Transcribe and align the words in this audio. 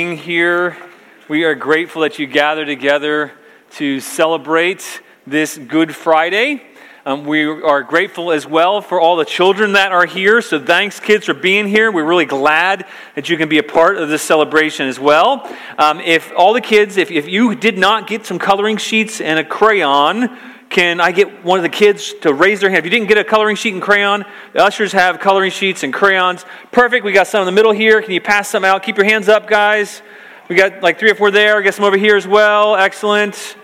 being 0.00 0.16
here. 0.16 0.78
We 1.28 1.44
are 1.44 1.54
grateful 1.54 2.00
that 2.00 2.18
you 2.18 2.26
gather 2.26 2.64
together 2.64 3.32
to 3.72 4.00
celebrate 4.00 5.02
this 5.26 5.58
Good 5.58 5.94
Friday. 5.94 6.62
Um, 7.04 7.26
we 7.26 7.44
are 7.44 7.82
grateful 7.82 8.32
as 8.32 8.46
well 8.46 8.80
for 8.80 8.98
all 8.98 9.16
the 9.16 9.26
children 9.26 9.74
that 9.74 9.92
are 9.92 10.06
here. 10.06 10.40
So, 10.40 10.58
thanks, 10.58 11.00
kids, 11.00 11.26
for 11.26 11.34
being 11.34 11.68
here. 11.68 11.92
We're 11.92 12.06
really 12.06 12.24
glad 12.24 12.86
that 13.14 13.28
you 13.28 13.36
can 13.36 13.50
be 13.50 13.58
a 13.58 13.62
part 13.62 13.98
of 13.98 14.08
this 14.08 14.22
celebration 14.22 14.86
as 14.86 14.98
well. 14.98 15.46
Um, 15.76 16.00
if 16.00 16.32
all 16.34 16.54
the 16.54 16.62
kids, 16.62 16.96
if, 16.96 17.10
if 17.10 17.28
you 17.28 17.54
did 17.54 17.76
not 17.76 18.06
get 18.06 18.24
some 18.24 18.38
coloring 18.38 18.78
sheets 18.78 19.20
and 19.20 19.38
a 19.38 19.44
crayon, 19.44 20.34
can 20.70 21.00
I 21.00 21.10
get 21.10 21.44
one 21.44 21.58
of 21.58 21.64
the 21.64 21.68
kids 21.68 22.14
to 22.22 22.32
raise 22.32 22.60
their 22.60 22.70
hand? 22.70 22.78
If 22.78 22.84
you 22.84 22.90
didn't 22.90 23.08
get 23.08 23.18
a 23.18 23.24
coloring 23.24 23.56
sheet 23.56 23.74
and 23.74 23.82
crayon, 23.82 24.24
the 24.52 24.62
ushers 24.62 24.92
have 24.92 25.18
coloring 25.18 25.50
sheets 25.50 25.82
and 25.82 25.92
crayons. 25.92 26.44
Perfect. 26.70 27.04
We 27.04 27.10
got 27.10 27.26
some 27.26 27.40
in 27.40 27.46
the 27.46 27.52
middle 27.52 27.72
here. 27.72 28.00
Can 28.00 28.12
you 28.12 28.20
pass 28.20 28.48
some 28.48 28.64
out? 28.64 28.84
Keep 28.84 28.96
your 28.96 29.04
hands 29.04 29.28
up, 29.28 29.48
guys. 29.48 30.00
We 30.48 30.54
got 30.54 30.80
like 30.80 31.00
three 31.00 31.10
or 31.10 31.16
four 31.16 31.32
there. 31.32 31.58
I 31.58 31.62
got 31.62 31.74
some 31.74 31.84
over 31.84 31.96
here 31.96 32.14
as 32.14 32.26
well. 32.26 32.76
Excellent. 32.76 33.56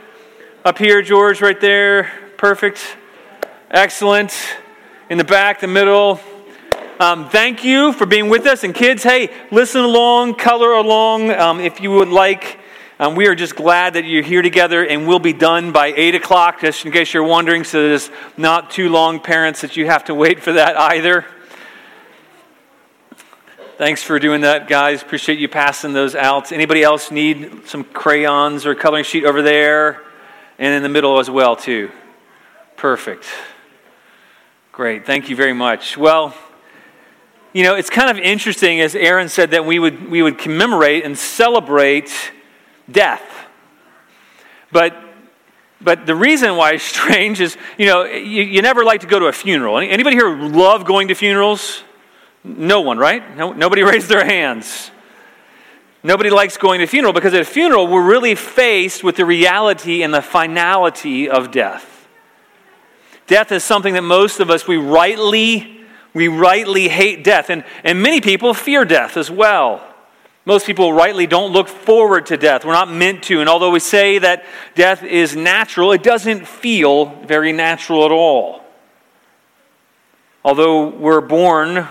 Up 0.64 0.78
here, 0.78 1.00
George, 1.00 1.40
right 1.40 1.60
there. 1.60 2.10
Perfect. 2.38 2.96
Excellent. 3.70 4.36
In 5.08 5.16
the 5.16 5.24
back, 5.24 5.60
the 5.60 5.68
middle. 5.68 6.18
Um, 6.98 7.28
thank 7.28 7.62
you 7.62 7.92
for 7.92 8.06
being 8.06 8.28
with 8.28 8.46
us. 8.46 8.64
And 8.64 8.74
kids, 8.74 9.04
hey, 9.04 9.30
listen 9.52 9.82
along, 9.82 10.34
color 10.34 10.72
along 10.72 11.30
um, 11.30 11.60
if 11.60 11.80
you 11.80 11.92
would 11.92 12.08
like. 12.08 12.58
Um, 12.98 13.14
we 13.14 13.26
are 13.26 13.34
just 13.34 13.56
glad 13.56 13.92
that 13.92 14.06
you're 14.06 14.22
here 14.22 14.40
together, 14.40 14.82
and 14.82 15.06
we'll 15.06 15.18
be 15.18 15.34
done 15.34 15.70
by 15.70 15.88
8 15.88 16.14
o'clock, 16.14 16.62
just 16.62 16.86
in 16.86 16.92
case 16.92 17.12
you're 17.12 17.24
wondering, 17.24 17.62
so 17.62 17.86
there's 17.86 18.10
not 18.38 18.70
too 18.70 18.88
long, 18.88 19.20
parents, 19.20 19.60
that 19.60 19.76
you 19.76 19.84
have 19.84 20.04
to 20.04 20.14
wait 20.14 20.40
for 20.40 20.54
that 20.54 20.78
either. 20.78 21.26
Thanks 23.76 24.02
for 24.02 24.18
doing 24.18 24.40
that, 24.40 24.66
guys. 24.66 25.02
Appreciate 25.02 25.38
you 25.38 25.46
passing 25.46 25.92
those 25.92 26.14
out. 26.14 26.52
Anybody 26.52 26.82
else 26.82 27.10
need 27.10 27.68
some 27.68 27.84
crayons 27.84 28.64
or 28.64 28.74
coloring 28.74 29.04
sheet 29.04 29.24
over 29.26 29.42
there? 29.42 30.02
And 30.58 30.72
in 30.72 30.82
the 30.82 30.88
middle 30.88 31.18
as 31.18 31.28
well, 31.28 31.54
too. 31.54 31.90
Perfect. 32.78 33.26
Great. 34.72 35.04
Thank 35.04 35.28
you 35.28 35.36
very 35.36 35.52
much. 35.52 35.98
Well, 35.98 36.34
you 37.52 37.62
know, 37.62 37.74
it's 37.74 37.90
kind 37.90 38.08
of 38.08 38.16
interesting, 38.16 38.80
as 38.80 38.94
Aaron 38.94 39.28
said, 39.28 39.50
that 39.50 39.66
we 39.66 39.78
would, 39.78 40.10
we 40.10 40.22
would 40.22 40.38
commemorate 40.38 41.04
and 41.04 41.18
celebrate 41.18 42.32
death. 42.90 43.22
But 44.72 44.94
but 45.80 46.06
the 46.06 46.14
reason 46.14 46.56
why 46.56 46.72
it's 46.72 46.84
strange 46.96 47.40
is, 47.40 47.56
you 47.78 47.86
know, 47.86 48.04
you, 48.04 48.42
you 48.42 48.62
never 48.62 48.84
like 48.84 49.02
to 49.02 49.06
go 49.06 49.18
to 49.18 49.26
a 49.26 49.32
funeral. 49.32 49.78
Anybody 49.78 50.16
here 50.16 50.34
love 50.34 50.84
going 50.84 51.08
to 51.08 51.14
funerals? 51.14 51.82
No 52.44 52.80
one, 52.80 52.98
right? 52.98 53.36
No, 53.36 53.52
nobody 53.52 53.82
raised 53.84 54.08
their 54.08 54.24
hands. 54.24 54.90
Nobody 56.02 56.30
likes 56.30 56.56
going 56.56 56.78
to 56.78 56.84
a 56.84 56.86
funeral 56.86 57.12
because 57.12 57.34
at 57.34 57.40
a 57.40 57.44
funeral, 57.44 57.88
we're 57.88 58.06
really 58.06 58.36
faced 58.36 59.02
with 59.02 59.16
the 59.16 59.24
reality 59.24 60.02
and 60.02 60.14
the 60.14 60.22
finality 60.22 61.28
of 61.28 61.50
death. 61.50 62.06
Death 63.26 63.50
is 63.50 63.64
something 63.64 63.94
that 63.94 64.02
most 64.02 64.38
of 64.38 64.50
us, 64.50 64.68
we 64.68 64.76
rightly, 64.76 65.84
we 66.14 66.28
rightly 66.28 66.88
hate 66.88 67.24
death. 67.24 67.50
And, 67.50 67.64
and 67.82 68.00
many 68.00 68.20
people 68.20 68.54
fear 68.54 68.84
death 68.84 69.16
as 69.16 69.32
well. 69.32 69.85
Most 70.46 70.64
people 70.64 70.92
rightly 70.92 71.26
don't 71.26 71.52
look 71.52 71.68
forward 71.68 72.26
to 72.26 72.36
death. 72.36 72.64
We're 72.64 72.72
not 72.72 72.88
meant 72.88 73.24
to. 73.24 73.40
And 73.40 73.48
although 73.48 73.72
we 73.72 73.80
say 73.80 74.18
that 74.18 74.44
death 74.76 75.02
is 75.02 75.34
natural, 75.34 75.90
it 75.90 76.04
doesn't 76.04 76.46
feel 76.46 77.06
very 77.24 77.52
natural 77.52 78.04
at 78.04 78.12
all. 78.12 78.62
Although 80.44 80.86
we're 80.86 81.20
born 81.20 81.88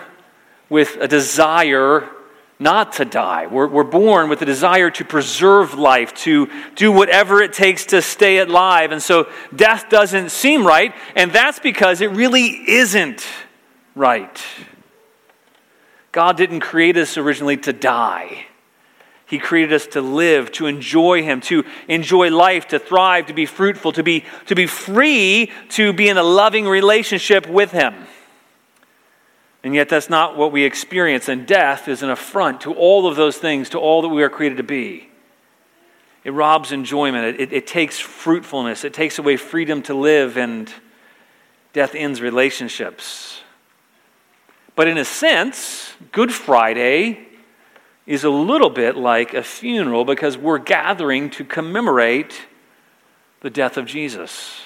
with 0.70 0.96
a 1.02 1.08
desire 1.10 2.10
not 2.58 2.94
to 2.94 3.04
die, 3.04 3.48
we're, 3.48 3.68
we're 3.68 3.84
born 3.84 4.30
with 4.30 4.42
a 4.42 4.46
desire 4.46 4.90
to 4.90 5.04
preserve 5.04 5.74
life, 5.74 6.14
to 6.14 6.50
do 6.76 6.94
whatever 6.94 7.42
it 7.42 7.52
takes 7.52 7.88
to 7.88 8.02
stay 8.02 8.38
alive. 8.38 8.94
And 8.94 9.04
so 9.04 9.30
death 9.54 9.90
doesn't 9.90 10.30
seem 10.30 10.66
right, 10.66 10.96
and 11.18 11.34
that's 11.34 11.60
because 11.60 12.00
it 12.00 12.12
really 12.12 12.48
isn't 12.48 13.28
right. 13.96 14.42
God 16.16 16.38
didn't 16.38 16.62
create 16.62 16.96
us 16.96 17.18
originally 17.18 17.58
to 17.58 17.74
die. 17.74 18.46
He 19.26 19.38
created 19.38 19.74
us 19.74 19.86
to 19.88 20.02
live, 20.02 20.50
to 20.54 20.66
enjoy 20.66 21.24
Him, 21.24 21.42
to 21.42 21.66
enjoy 21.90 22.30
life, 22.30 22.70
to 22.70 22.80
thrive, 22.80 23.26
to 23.26 23.34
be 23.34 23.46
fruitful, 23.46 23.92
to 23.92 24.02
be, 24.02 24.24
to 24.46 24.56
be 24.56 24.66
free, 24.66 25.52
to 25.72 25.92
be 25.92 26.08
in 26.08 26.16
a 26.16 26.24
loving 26.24 26.68
relationship 26.68 27.50
with 27.50 27.72
Him. 27.74 27.94
And 29.62 29.76
yet, 29.76 29.90
that's 29.90 30.10
not 30.10 30.38
what 30.38 30.54
we 30.54 30.64
experience. 30.64 31.28
And 31.28 31.46
death 31.46 31.90
is 31.90 32.02
an 32.02 32.10
affront 32.10 32.62
to 32.62 32.74
all 32.74 33.08
of 33.08 33.18
those 33.18 33.36
things, 33.36 33.72
to 33.72 33.78
all 33.78 34.02
that 34.04 34.08
we 34.08 34.24
are 34.24 34.30
created 34.30 34.56
to 34.56 34.64
be. 34.64 35.10
It 36.24 36.32
robs 36.32 36.72
enjoyment, 36.72 37.26
it, 37.26 37.42
it, 37.42 37.54
it 37.54 37.68
takes 37.68 38.00
fruitfulness, 38.00 38.86
it 38.86 38.94
takes 38.94 39.20
away 39.20 39.36
freedom 39.36 39.82
to 39.82 39.94
live, 39.94 40.38
and 40.38 40.74
death 41.74 41.94
ends 41.94 42.22
relationships. 42.22 43.42
But 44.76 44.88
in 44.88 44.98
a 44.98 45.06
sense, 45.06 45.94
Good 46.12 46.34
Friday 46.34 47.28
is 48.06 48.24
a 48.24 48.30
little 48.30 48.70
bit 48.70 48.96
like 48.96 49.34
a 49.34 49.42
funeral 49.42 50.06
because 50.06 50.38
we're 50.38 50.60
gathering 50.60 51.30
to 51.32 51.44
commemorate 51.44 52.46
the 53.42 53.50
death 53.50 53.78
of 53.78 53.86
Jesus. 53.86 54.62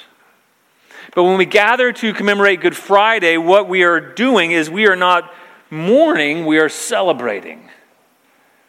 But 1.16 1.24
when 1.24 1.38
we 1.38 1.46
gather 1.46 1.92
to 1.92 2.14
commemorate 2.14 2.62
Good 2.62 2.76
Friday, 2.76 3.38
what 3.38 3.70
we 3.70 3.84
are 3.84 4.00
doing 4.00 4.52
is 4.52 4.70
we 4.70 4.88
are 4.88 4.96
not 4.96 5.34
mourning, 5.70 6.46
we 6.46 6.60
are 6.60 6.70
celebrating. 6.70 7.70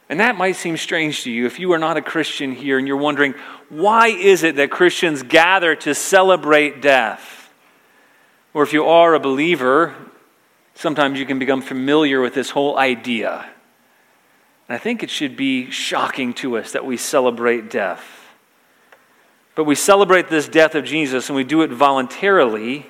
And 0.09 0.21
that 0.21 0.37
might 0.37 0.57
seem 0.57 0.77
strange 0.77 1.23
to 1.23 1.31
you 1.31 1.47
if 1.47 1.59
you 1.59 1.73
are 1.73 1.79
not 1.79 1.97
a 1.97 2.03
Christian 2.03 2.53
here 2.53 2.79
and 2.79 2.87
you're 2.87 2.97
wondering, 2.97 3.35
why 3.69 4.09
is 4.09 4.43
it 4.43 4.57
that 4.57 4.71
Christians 4.71 5.23
gather 5.23 5.77
to 5.77 5.95
celebrate 5.95 6.83
death? 6.83 7.53
Or 8.53 8.65
if 8.65 8.73
you 8.73 8.87
are 8.87 9.15
a 9.15 9.21
believer, 9.21 9.95
sometimes 10.75 11.19
you 11.19 11.27
can 11.27 11.39
become 11.39 11.63
familiar 11.63 12.21
with 12.21 12.35
this 12.35 12.51
whole 12.51 12.79
idea. 12.79 13.49
And 14.69 14.75
I 14.75 14.79
think 14.79 15.03
it 15.03 15.11
should 15.11 15.37
be 15.37 15.71
shocking 15.71 16.33
to 16.35 16.57
us 16.57 16.73
that 16.73 16.87
we 16.87 16.97
celebrate 16.97 17.71
death. 17.71 18.05
But 19.55 19.65
we 19.65 19.75
celebrate 19.75 20.29
this 20.29 20.49
death 20.49 20.75
of 20.75 20.85
Jesus 20.85 21.29
and 21.29 21.37
we 21.37 21.45
do 21.45 21.63
it 21.63 21.71
voluntarily 21.71 22.87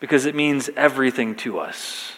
because 0.00 0.26
it 0.26 0.34
means 0.34 0.68
everything 0.76 1.36
to 1.36 1.58
us. 1.60 2.12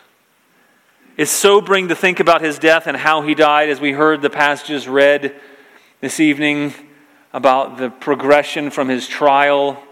It's 1.17 1.31
sobering 1.31 1.89
to 1.89 1.95
think 1.95 2.19
about 2.19 2.41
his 2.41 2.59
death 2.59 2.87
and 2.87 2.97
how 2.97 3.23
he 3.23 3.35
died, 3.35 3.69
as 3.69 3.81
we 3.81 3.93
heard 3.93 4.23
the 4.23 4.31
passages 4.31 4.89
read 4.89 5.39
this 6.01 6.19
evening 6.19 6.75
about 7.33 7.77
the 7.77 7.91
progression 7.91 8.71
from 8.71 8.89
his 8.89 9.07
trial 9.07 9.83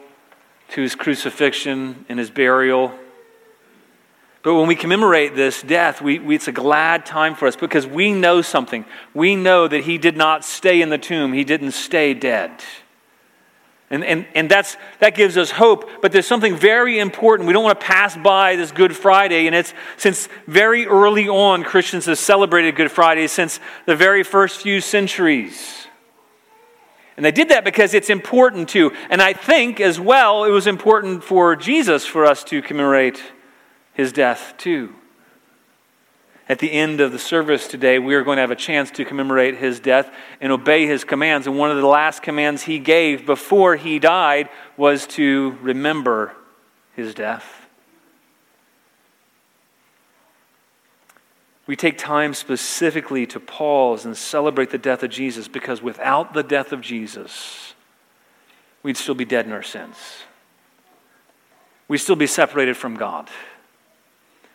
to 0.71 0.81
his 0.81 0.95
crucifixion 0.95 2.07
and 2.09 2.19
his 2.19 2.31
burial. 2.31 2.93
But 4.43 4.55
when 4.55 4.67
we 4.67 4.75
commemorate 4.75 5.37
this 5.37 5.63
death, 5.63 6.03
we, 6.03 6.19
we, 6.19 6.35
it's 6.35 6.49
a 6.49 6.53
glad 6.53 7.07
time 7.07 7.37
for 7.37 7.47
us 7.47 7.55
because 7.55 7.87
we 7.87 8.13
know 8.13 8.43
something. 8.43 8.85
We 9.15 9.37
know 9.37 9.69
that 9.69 9.85
he 9.85 9.99
did 9.99 10.17
not 10.17 10.45
stay 10.45 10.83
in 10.83 10.89
the 10.89 10.99
tomb, 10.99 11.33
he 11.33 11.45
didn't 11.45 11.73
stay 11.73 12.13
dead. 12.13 12.51
And, 13.89 14.03
and, 14.05 14.27
and 14.35 14.51
that's, 14.51 14.79
that 15.01 15.15
gives 15.15 15.37
us 15.37 15.51
hope. 15.51 15.89
But 16.01 16.13
there's 16.13 16.27
something 16.27 16.57
very 16.57 16.99
important. 16.99 17.47
We 17.47 17.53
don't 17.53 17.63
want 17.63 17.79
to 17.79 17.87
pass 17.87 18.17
by 18.17 18.57
this 18.57 18.73
Good 18.73 18.97
Friday. 18.97 19.47
And 19.47 19.55
it's 19.55 19.75
since 19.99 20.31
very 20.47 20.87
early 20.87 21.29
on, 21.29 21.63
Christians 21.63 22.07
have 22.07 22.17
celebrated 22.17 22.75
Good 22.75 22.91
Friday 22.91 23.27
since 23.27 23.61
the 23.85 23.95
very 23.95 24.23
first 24.23 24.63
few 24.63 24.81
centuries. 24.81 25.87
And 27.19 27.27
they 27.27 27.33
did 27.33 27.51
that 27.51 27.65
because 27.65 27.93
it's 27.93 28.09
important 28.09 28.71
to. 28.71 28.93
And 29.11 29.21
I 29.21 29.35
think 29.35 29.79
as 29.79 30.01
well, 30.01 30.45
it 30.45 30.51
was 30.51 30.67
important 30.67 31.23
for 31.23 31.55
Jesus 31.55 32.07
for 32.07 32.25
us 32.25 32.43
to 32.45 32.63
commemorate 32.63 33.23
his 33.93 34.13
death 34.13 34.55
too. 34.59 34.95
At 36.49 36.59
the 36.59 36.73
end 36.73 37.01
of 37.01 37.13
the 37.13 37.19
service 37.19 37.69
today, 37.69 37.99
we 37.99 38.15
are 38.15 38.23
going 38.23 38.37
to 38.37 38.43
have 38.43 38.51
a 38.51 38.57
chance 38.57 38.91
to 38.93 39.05
commemorate 39.05 39.57
his 39.57 39.81
death 39.81 40.13
and 40.41 40.53
obey 40.53 40.87
his 40.87 41.05
commands. 41.05 41.47
And 41.47 41.57
one 41.57 41.71
of 41.71 41.77
the 41.77 41.87
last 41.87 42.23
commands 42.23 42.65
he 42.65 42.79
gave 42.79 43.25
before 43.25 43.77
he 43.77 43.99
died 43.99 44.49
was 44.77 45.07
to 45.09 45.57
remember 45.63 46.35
his 46.95 47.15
death. 47.15 47.63
We 51.67 51.77
take 51.77 51.97
time 51.97 52.35
specifically 52.35 53.25
to 53.29 53.41
pause 53.41 54.05
and 54.05 54.17
celebrate 54.17 54.71
the 54.71 54.79
death 54.79 55.05
of 55.05 55.11
Jesus 55.11 55.47
because 55.47 55.81
without 55.81 56.35
the 56.35 56.43
death 56.43 56.73
of 56.73 56.81
Jesus, 56.81 57.75
we'd 58.83 58.97
still 58.97 59.15
be 59.15 59.25
dead 59.25 59.47
in 59.47 59.53
our 59.53 59.63
sins. 59.63 59.97
We'd 61.87 61.99
still 61.99 62.17
be 62.17 62.27
separated 62.27 62.77
from 62.77 62.97
God. 62.97 63.31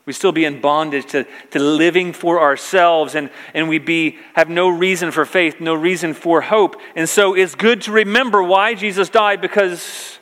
We'd 0.08 0.14
still 0.14 0.32
be 0.32 0.46
in 0.46 0.62
bondage 0.62 1.08
to, 1.08 1.26
to 1.52 1.60
living 1.60 2.14
for 2.14 2.40
ourselves, 2.40 3.14
and, 3.14 3.30
and 3.54 3.68
we'd 3.68 3.84
be, 3.84 4.18
have 4.36 4.50
no 4.50 4.70
reason 4.70 5.12
for 5.12 5.26
faith, 5.26 5.60
no 5.60 5.76
reason 5.76 6.14
for 6.14 6.40
hope. 6.40 6.78
And 6.96 7.10
so 7.10 7.34
it's 7.34 7.56
good 7.56 7.82
to 7.82 7.92
remember 7.92 8.42
why 8.42 8.74
Jesus 8.74 9.10
died 9.10 9.42
because 9.42 10.18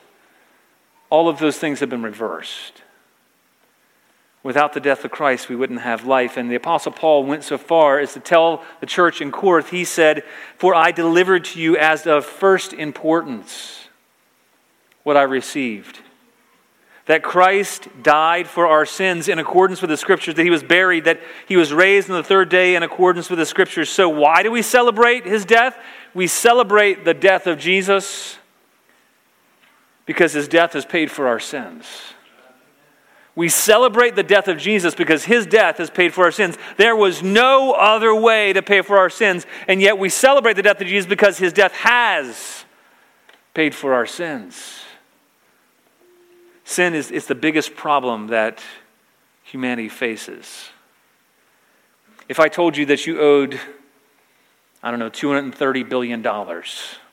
all 1.08 1.28
of 1.28 1.38
those 1.38 1.56
things 1.56 1.78
have 1.78 1.88
been 1.88 2.02
reversed. 2.02 2.82
Without 4.42 4.72
the 4.72 4.80
death 4.80 5.04
of 5.04 5.12
Christ, 5.12 5.48
we 5.48 5.54
wouldn't 5.54 5.82
have 5.82 6.04
life. 6.04 6.36
And 6.36 6.50
the 6.50 6.56
Apostle 6.56 6.90
Paul 6.90 7.22
went 7.22 7.44
so 7.44 7.56
far 7.56 8.00
as 8.00 8.12
to 8.14 8.20
tell 8.20 8.64
the 8.80 8.86
church 8.86 9.20
in 9.20 9.30
Corinth, 9.30 9.70
he 9.70 9.84
said, 9.84 10.24
For 10.58 10.74
I 10.74 10.90
delivered 10.90 11.44
to 11.44 11.60
you 11.60 11.76
as 11.76 12.08
of 12.08 12.24
first 12.24 12.72
importance 12.72 13.86
what 15.04 15.16
I 15.16 15.22
received 15.22 16.00
that 17.06 17.22
Christ 17.22 17.88
died 18.02 18.48
for 18.48 18.66
our 18.66 18.84
sins 18.84 19.28
in 19.28 19.38
accordance 19.38 19.80
with 19.80 19.90
the 19.90 19.96
Scriptures, 19.96 20.34
that 20.34 20.42
he 20.42 20.50
was 20.50 20.64
buried, 20.64 21.04
that 21.04 21.20
he 21.46 21.56
was 21.56 21.72
raised 21.72 22.10
on 22.10 22.16
the 22.16 22.22
third 22.22 22.48
day 22.48 22.74
in 22.74 22.82
accordance 22.82 23.30
with 23.30 23.38
the 23.38 23.46
Scriptures. 23.46 23.88
So, 23.88 24.08
why 24.08 24.42
do 24.42 24.50
we 24.50 24.62
celebrate 24.62 25.24
his 25.24 25.44
death? 25.44 25.78
We 26.14 26.26
celebrate 26.26 27.04
the 27.04 27.14
death 27.14 27.46
of 27.46 27.58
Jesus 27.58 28.38
because 30.04 30.32
his 30.32 30.48
death 30.48 30.72
has 30.72 30.84
paid 30.84 31.10
for 31.10 31.28
our 31.28 31.40
sins. 31.40 31.86
We 33.36 33.50
celebrate 33.50 34.16
the 34.16 34.22
death 34.22 34.48
of 34.48 34.56
Jesus 34.56 34.94
because 34.94 35.24
his 35.24 35.46
death 35.46 35.76
has 35.76 35.90
paid 35.90 36.14
for 36.14 36.24
our 36.24 36.32
sins. 36.32 36.56
There 36.78 36.96
was 36.96 37.22
no 37.22 37.72
other 37.72 38.14
way 38.14 38.54
to 38.54 38.62
pay 38.62 38.80
for 38.80 38.96
our 38.96 39.10
sins, 39.10 39.46
and 39.68 39.80
yet 39.80 39.98
we 39.98 40.08
celebrate 40.08 40.54
the 40.54 40.62
death 40.62 40.80
of 40.80 40.86
Jesus 40.86 41.06
because 41.06 41.36
his 41.36 41.52
death 41.52 41.72
has 41.72 42.64
paid 43.52 43.74
for 43.74 43.92
our 43.92 44.06
sins. 44.06 44.85
Sin 46.66 46.96
is, 46.96 47.12
is 47.12 47.26
the 47.26 47.36
biggest 47.36 47.76
problem 47.76 48.26
that 48.26 48.60
humanity 49.44 49.88
faces. 49.88 50.68
If 52.28 52.40
I 52.40 52.48
told 52.48 52.76
you 52.76 52.86
that 52.86 53.06
you 53.06 53.20
owed, 53.20 53.60
I 54.82 54.90
don't 54.90 54.98
know, 54.98 55.08
$230 55.08 55.88
billion, 55.88 56.26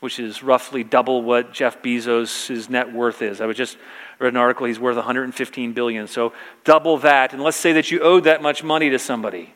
which 0.00 0.18
is 0.18 0.42
roughly 0.42 0.82
double 0.82 1.22
what 1.22 1.52
Jeff 1.52 1.80
Bezos' 1.82 2.68
net 2.68 2.92
worth 2.92 3.22
is. 3.22 3.40
I 3.40 3.46
was 3.46 3.56
just 3.56 3.78
read 4.18 4.32
an 4.32 4.36
article, 4.36 4.66
he's 4.66 4.80
worth 4.80 4.96
115 4.96 5.72
billion. 5.72 6.08
So 6.08 6.32
double 6.64 6.98
that, 6.98 7.32
and 7.32 7.40
let's 7.40 7.56
say 7.56 7.74
that 7.74 7.92
you 7.92 8.00
owed 8.00 8.24
that 8.24 8.42
much 8.42 8.64
money 8.64 8.90
to 8.90 8.98
somebody. 8.98 9.54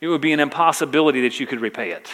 It 0.00 0.08
would 0.08 0.20
be 0.20 0.32
an 0.32 0.40
impossibility 0.40 1.20
that 1.22 1.38
you 1.38 1.46
could 1.46 1.60
repay 1.60 1.92
it. 1.92 2.10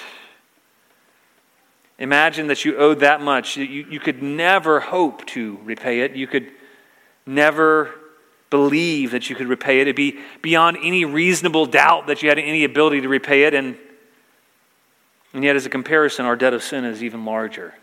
Imagine 1.99 2.49
that 2.49 2.67
you 2.67 2.77
owed 2.77 3.01
that 3.01 3.23
much. 3.23 3.57
You, 3.57 3.65
you 3.65 3.99
could 3.99 4.23
never 4.23 4.79
hope 4.79 5.25
to 5.29 5.59
repay 5.65 6.01
it. 6.01 6.15
You 6.15 6.27
could 6.27 6.53
never 7.29 7.91
believe 8.51 9.11
that 9.11 9.29
you 9.29 9.37
could 9.37 9.47
repay 9.47 9.81
it. 9.81 9.83
It'd 9.83 9.97
be 9.97 10.19
beyond 10.41 10.79
any 10.83 11.05
reasonable 11.05 11.67
doubt 11.67 12.07
that 12.07 12.23
you 12.23 12.29
had 12.29 12.39
any 12.39 12.65
ability 12.65 13.03
to 13.03 13.09
repay 13.09 13.45
it. 13.45 13.55
And, 13.55 13.77
and 15.35 15.45
yet, 15.45 15.55
as 15.55 15.67
a 15.67 15.71
comparison, 15.71 16.25
our 16.25 16.37
debt 16.37 16.55
of 16.55 16.63
sin 16.63 16.85
is 16.85 17.03
even 17.03 17.25
larger. 17.25 17.75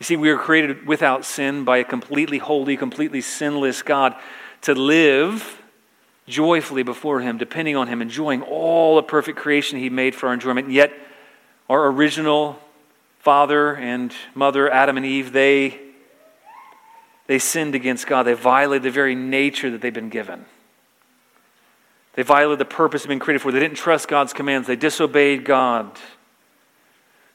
You 0.00 0.04
see, 0.04 0.16
we 0.16 0.32
were 0.32 0.38
created 0.38 0.86
without 0.86 1.24
sin 1.24 1.64
by 1.64 1.78
a 1.78 1.84
completely 1.84 2.38
holy, 2.38 2.76
completely 2.76 3.20
sinless 3.20 3.82
God 3.82 4.16
to 4.62 4.74
live 4.74 5.62
joyfully 6.26 6.82
before 6.82 7.20
Him, 7.20 7.38
depending 7.38 7.76
on 7.76 7.86
Him, 7.86 8.02
enjoying 8.02 8.42
all 8.42 8.96
the 8.96 9.02
perfect 9.02 9.38
creation 9.38 9.78
He 9.78 9.90
made 9.90 10.14
for 10.14 10.28
our 10.28 10.34
enjoyment. 10.34 10.66
And 10.66 10.74
yet, 10.74 10.92
our 11.68 11.86
original 11.86 12.58
father 13.20 13.76
and 13.76 14.12
mother, 14.34 14.70
Adam 14.70 14.96
and 14.96 15.06
Eve, 15.06 15.32
they 15.32 15.87
they 17.28 17.38
sinned 17.38 17.74
against 17.74 18.06
God. 18.06 18.24
They 18.24 18.32
violated 18.32 18.82
the 18.82 18.90
very 18.90 19.14
nature 19.14 19.70
that 19.70 19.80
they've 19.80 19.94
been 19.94 20.08
given. 20.08 20.46
They 22.14 22.22
violated 22.22 22.58
the 22.58 22.64
purpose 22.64 23.02
they've 23.02 23.08
been 23.08 23.20
created 23.20 23.42
for. 23.42 23.52
They 23.52 23.60
didn't 23.60 23.76
trust 23.76 24.08
God's 24.08 24.32
commands. 24.32 24.66
They 24.66 24.76
disobeyed 24.76 25.44
God. 25.44 25.96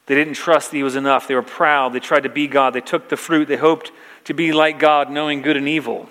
They 0.08 0.16
didn't 0.16 0.34
trust 0.34 0.72
that 0.72 0.78
He 0.78 0.84
was 0.84 0.96
enough. 0.96 1.28
They 1.28 1.36
were 1.36 1.44
proud. 1.44 1.94
They 1.94 2.00
tried 2.00 2.24
to 2.24 2.30
be 2.30 2.48
God. 2.48 2.74
They 2.74 2.82
took 2.82 3.08
the 3.08 3.16
fruit. 3.16 3.48
They 3.48 3.56
hoped 3.56 3.92
to 4.26 4.34
be 4.34 4.52
like 4.52 4.80
God, 4.80 5.12
knowing 5.12 5.44
good 5.44 5.58
and 5.58 5.70
evil. 5.70 6.10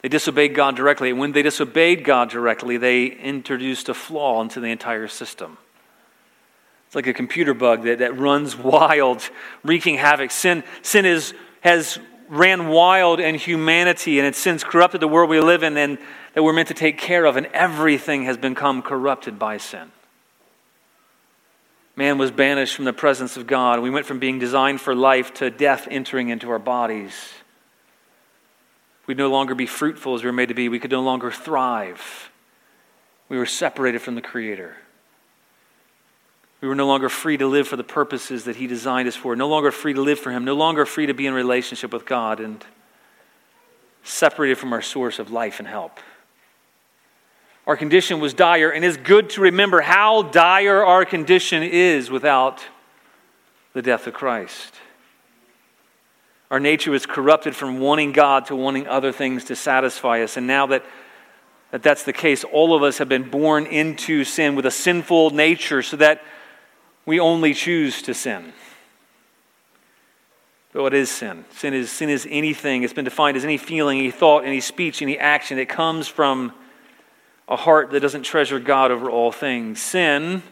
They 0.00 0.08
disobeyed 0.08 0.54
God 0.54 0.76
directly. 0.76 1.10
And 1.10 1.18
when 1.18 1.32
they 1.32 1.42
disobeyed 1.42 2.04
God 2.04 2.30
directly, 2.30 2.78
they 2.78 3.04
introduced 3.06 3.90
a 3.90 3.94
flaw 3.94 4.40
into 4.40 4.60
the 4.60 4.68
entire 4.68 5.08
system. 5.08 5.58
It's 6.86 6.96
like 6.96 7.06
a 7.06 7.12
computer 7.12 7.52
bug 7.52 7.82
that, 7.84 7.98
that 7.98 8.16
runs 8.16 8.56
wild, 8.56 9.28
wreaking 9.62 9.96
havoc. 9.96 10.30
Sin, 10.30 10.64
sin 10.80 11.04
is 11.04 11.34
has 11.60 11.98
ran 12.28 12.68
wild 12.68 13.20
in 13.20 13.34
humanity 13.34 14.18
and 14.18 14.26
it's 14.28 14.38
since 14.38 14.62
corrupted 14.62 15.00
the 15.00 15.08
world 15.08 15.30
we 15.30 15.40
live 15.40 15.62
in 15.62 15.76
and 15.76 15.98
that 16.34 16.42
we're 16.42 16.52
meant 16.52 16.68
to 16.68 16.74
take 16.74 16.98
care 16.98 17.24
of, 17.24 17.36
and 17.36 17.46
everything 17.46 18.24
has 18.24 18.36
become 18.36 18.82
corrupted 18.82 19.38
by 19.38 19.56
sin. 19.56 19.90
Man 21.96 22.16
was 22.16 22.30
banished 22.30 22.76
from 22.76 22.84
the 22.84 22.92
presence 22.92 23.36
of 23.36 23.48
God. 23.48 23.80
We 23.80 23.90
went 23.90 24.06
from 24.06 24.20
being 24.20 24.38
designed 24.38 24.80
for 24.80 24.94
life 24.94 25.34
to 25.34 25.50
death 25.50 25.88
entering 25.90 26.28
into 26.28 26.48
our 26.50 26.60
bodies. 26.60 27.12
We'd 29.08 29.16
no 29.16 29.30
longer 29.30 29.56
be 29.56 29.66
fruitful 29.66 30.14
as 30.14 30.22
we 30.22 30.28
were 30.28 30.32
made 30.32 30.50
to 30.50 30.54
be. 30.54 30.68
We 30.68 30.78
could 30.78 30.92
no 30.92 31.02
longer 31.02 31.32
thrive. 31.32 32.30
We 33.28 33.36
were 33.36 33.46
separated 33.46 34.00
from 34.00 34.14
the 34.14 34.22
Creator. 34.22 34.76
We 36.60 36.68
were 36.68 36.74
no 36.74 36.86
longer 36.86 37.08
free 37.08 37.36
to 37.36 37.46
live 37.46 37.68
for 37.68 37.76
the 37.76 37.84
purposes 37.84 38.44
that 38.44 38.56
He 38.56 38.66
designed 38.66 39.06
us 39.06 39.14
for, 39.14 39.36
no 39.36 39.48
longer 39.48 39.70
free 39.70 39.92
to 39.94 40.02
live 40.02 40.18
for 40.18 40.32
Him, 40.32 40.44
no 40.44 40.54
longer 40.54 40.84
free 40.84 41.06
to 41.06 41.14
be 41.14 41.26
in 41.26 41.34
relationship 41.34 41.92
with 41.92 42.04
God, 42.04 42.40
and 42.40 42.64
separated 44.02 44.58
from 44.58 44.72
our 44.72 44.82
source 44.82 45.18
of 45.18 45.30
life 45.30 45.60
and 45.60 45.68
help. 45.68 46.00
Our 47.66 47.76
condition 47.76 48.18
was 48.18 48.32
dire, 48.32 48.70
and 48.70 48.84
it's 48.84 48.96
good 48.96 49.30
to 49.30 49.42
remember 49.42 49.82
how 49.82 50.22
dire 50.22 50.84
our 50.84 51.04
condition 51.04 51.62
is 51.62 52.10
without 52.10 52.64
the 53.74 53.82
death 53.82 54.06
of 54.06 54.14
Christ. 54.14 54.74
Our 56.50 56.58
nature 56.58 56.90
was 56.90 57.04
corrupted 57.04 57.54
from 57.54 57.78
wanting 57.78 58.12
God 58.12 58.46
to 58.46 58.56
wanting 58.56 58.86
other 58.86 59.12
things 59.12 59.44
to 59.44 59.54
satisfy 59.54 60.22
us. 60.22 60.38
And 60.38 60.46
now 60.46 60.66
that, 60.68 60.82
that 61.70 61.82
that's 61.82 62.04
the 62.04 62.12
case, 62.14 62.42
all 62.42 62.74
of 62.74 62.82
us 62.82 62.98
have 62.98 63.08
been 63.08 63.28
born 63.28 63.66
into 63.66 64.24
sin 64.24 64.54
with 64.54 64.64
a 64.64 64.70
sinful 64.70 65.30
nature 65.30 65.82
so 65.82 65.98
that 65.98 66.22
we 67.08 67.18
only 67.18 67.54
choose 67.54 68.02
to 68.02 68.12
sin. 68.12 68.52
But 70.74 70.82
what 70.82 70.92
is 70.92 71.10
sin? 71.10 71.46
Sin 71.52 71.72
is, 71.72 71.90
sin 71.90 72.10
is 72.10 72.28
anything. 72.28 72.82
It's 72.82 72.92
been 72.92 73.06
defined 73.06 73.34
as 73.38 73.44
any 73.44 73.56
feeling, 73.56 73.98
any 73.98 74.10
thought, 74.10 74.44
any 74.44 74.60
speech, 74.60 75.00
any 75.00 75.18
action 75.18 75.56
that 75.56 75.70
comes 75.70 76.06
from 76.06 76.52
a 77.48 77.56
heart 77.56 77.92
that 77.92 78.00
doesn't 78.00 78.24
treasure 78.24 78.60
God 78.60 78.90
over 78.90 79.08
all 79.10 79.32
things. 79.32 79.80
Sin, 79.80 80.42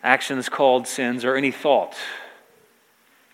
actions 0.00 0.48
called 0.48 0.86
sins, 0.86 1.24
are 1.24 1.34
any 1.34 1.50
thought, 1.50 1.96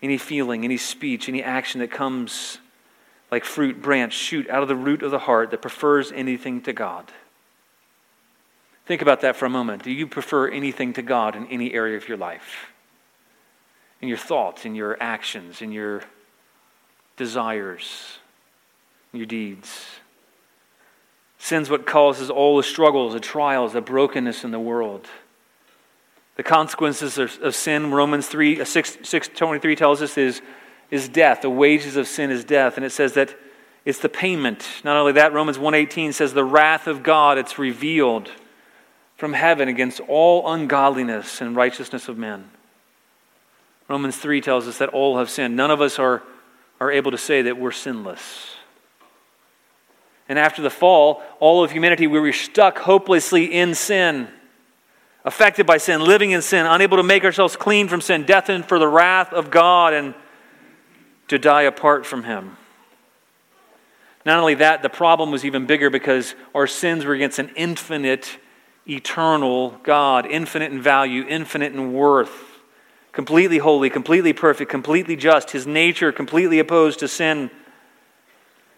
any 0.01 0.17
feeling, 0.17 0.63
any 0.63 0.77
speech, 0.77 1.29
any 1.29 1.43
action 1.43 1.79
that 1.79 1.91
comes 1.91 2.57
like 3.29 3.45
fruit, 3.45 3.83
branch, 3.83 4.13
shoot 4.13 4.49
out 4.49 4.63
of 4.63 4.67
the 4.67 4.75
root 4.75 5.03
of 5.03 5.11
the 5.11 5.19
heart 5.19 5.51
that 5.51 5.61
prefers 5.61 6.11
anything 6.11 6.59
to 6.61 6.73
God. 6.73 7.11
Think 8.85 9.01
about 9.01 9.21
that 9.21 9.35
for 9.35 9.45
a 9.45 9.49
moment. 9.49 9.83
Do 9.83 9.91
you 9.91 10.07
prefer 10.07 10.49
anything 10.49 10.93
to 10.93 11.01
God 11.01 11.35
in 11.35 11.47
any 11.47 11.73
area 11.73 11.95
of 11.95 12.07
your 12.07 12.17
life? 12.17 12.71
In 14.01 14.09
your 14.09 14.17
thoughts, 14.17 14.65
in 14.65 14.75
your 14.75 15.01
actions, 15.01 15.61
in 15.61 15.71
your 15.71 16.03
desires, 17.15 18.17
in 19.13 19.19
your 19.19 19.25
deeds? 19.25 19.85
Sin's 21.37 21.69
what 21.69 21.85
causes 21.85 22.29
all 22.29 22.57
the 22.57 22.63
struggles, 22.63 23.13
the 23.13 23.19
trials, 23.19 23.73
the 23.73 23.81
brokenness 23.81 24.43
in 24.43 24.51
the 24.51 24.59
world. 24.59 25.07
The 26.35 26.43
consequences 26.43 27.17
of, 27.17 27.55
sin, 27.55 27.91
Romans 27.91 28.27
3, 28.27 28.61
uh, 28.61 28.65
6, 28.65 28.97
6 29.03 29.27
23 29.29 29.75
tells 29.75 30.01
us, 30.01 30.17
is, 30.17 30.41
is 30.89 31.07
death. 31.07 31.41
The 31.41 31.49
wages 31.49 31.95
of 31.95 32.07
sin 32.07 32.31
is 32.31 32.43
death. 32.43 32.75
And 32.75 32.85
it 32.85 32.91
says 32.91 33.13
that 33.13 33.35
it's 33.85 33.99
the 33.99 34.09
payment. 34.09 34.65
Not 34.83 34.97
only 34.97 35.11
that, 35.13 35.31
Romans 35.31 35.57
1.18 35.57 36.13
says 36.13 36.33
the 36.33 36.43
wrath 36.43 36.87
of 36.87 37.03
God, 37.03 37.37
it's 37.37 37.59
revealed 37.59 38.31
from 39.23 39.31
heaven 39.31 39.69
against 39.69 40.01
all 40.01 40.51
ungodliness 40.51 41.39
and 41.39 41.55
righteousness 41.55 42.09
of 42.09 42.17
men. 42.17 42.43
Romans 43.87 44.17
3 44.17 44.41
tells 44.41 44.67
us 44.67 44.79
that 44.79 44.89
all 44.89 45.17
have 45.17 45.29
sinned. 45.29 45.55
None 45.55 45.71
of 45.71 45.79
us 45.79 45.97
are, 45.97 46.21
are 46.81 46.91
able 46.91 47.09
to 47.11 47.17
say 47.17 47.43
that 47.43 47.57
we're 47.57 47.71
sinless. 47.71 48.57
And 50.27 50.37
after 50.37 50.61
the 50.61 50.69
fall, 50.69 51.23
all 51.39 51.63
of 51.63 51.71
humanity, 51.71 52.05
we 52.05 52.19
were 52.19 52.33
stuck 52.33 52.79
hopelessly 52.79 53.45
in 53.45 53.75
sin, 53.75 54.27
affected 55.23 55.65
by 55.65 55.77
sin, 55.77 56.03
living 56.03 56.31
in 56.31 56.41
sin, 56.41 56.65
unable 56.65 56.97
to 56.97 57.03
make 57.03 57.23
ourselves 57.23 57.55
clean 57.55 57.87
from 57.87 58.01
sin, 58.01 58.25
destined 58.25 58.65
for 58.65 58.77
the 58.77 58.89
wrath 58.89 59.31
of 59.31 59.49
God 59.49 59.93
and 59.93 60.15
to 61.29 61.39
die 61.39 61.61
apart 61.61 62.05
from 62.05 62.25
Him. 62.25 62.57
Not 64.25 64.39
only 64.39 64.55
that, 64.55 64.81
the 64.81 64.89
problem 64.89 65.31
was 65.31 65.45
even 65.45 65.65
bigger 65.65 65.89
because 65.89 66.35
our 66.53 66.67
sins 66.67 67.05
were 67.05 67.13
against 67.13 67.39
an 67.39 67.51
infinite 67.55 68.37
eternal 68.87 69.71
God, 69.83 70.25
infinite 70.25 70.71
in 70.71 70.81
value, 70.81 71.25
infinite 71.27 71.73
in 71.73 71.93
worth, 71.93 72.59
completely 73.11 73.59
holy, 73.59 73.89
completely 73.89 74.33
perfect, 74.33 74.69
completely 74.69 75.15
just, 75.15 75.51
his 75.51 75.65
nature 75.65 76.11
completely 76.11 76.59
opposed 76.59 76.99
to 76.99 77.07
sin. 77.07 77.49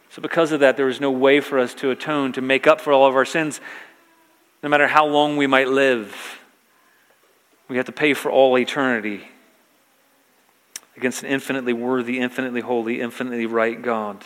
So, 0.09 0.21
because 0.21 0.51
of 0.51 0.61
that, 0.61 0.77
there 0.77 0.87
is 0.87 1.01
no 1.01 1.11
way 1.11 1.41
for 1.41 1.59
us 1.59 1.73
to 1.75 1.91
atone, 1.91 2.31
to 2.33 2.41
make 2.41 2.67
up 2.67 2.79
for 2.79 2.93
all 2.93 3.07
of 3.07 3.15
our 3.15 3.25
sins, 3.25 3.59
no 4.63 4.69
matter 4.69 4.87
how 4.87 5.05
long 5.05 5.37
we 5.37 5.47
might 5.47 5.67
live. 5.67 6.39
We 7.67 7.77
have 7.77 7.87
to 7.87 7.91
pay 7.91 8.13
for 8.13 8.31
all 8.31 8.57
eternity 8.57 9.27
against 10.95 11.23
an 11.23 11.29
infinitely 11.29 11.73
worthy, 11.73 12.19
infinitely 12.19 12.61
holy, 12.61 13.01
infinitely 13.01 13.45
right 13.45 13.81
God. 13.81 14.23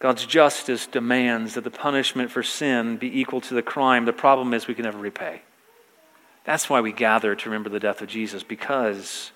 God's 0.00 0.24
justice 0.24 0.86
demands 0.86 1.54
that 1.54 1.64
the 1.64 1.70
punishment 1.70 2.30
for 2.30 2.42
sin 2.42 2.96
be 2.96 3.20
equal 3.20 3.42
to 3.42 3.54
the 3.54 3.62
crime. 3.62 4.06
The 4.06 4.14
problem 4.14 4.54
is 4.54 4.66
we 4.66 4.74
can 4.74 4.86
never 4.86 4.98
repay. 4.98 5.42
That's 6.44 6.70
why 6.70 6.80
we 6.80 6.90
gather 6.90 7.34
to 7.34 7.48
remember 7.50 7.68
the 7.68 7.78
death 7.78 8.00
of 8.00 8.08
Jesus, 8.08 8.42
because 8.42 9.30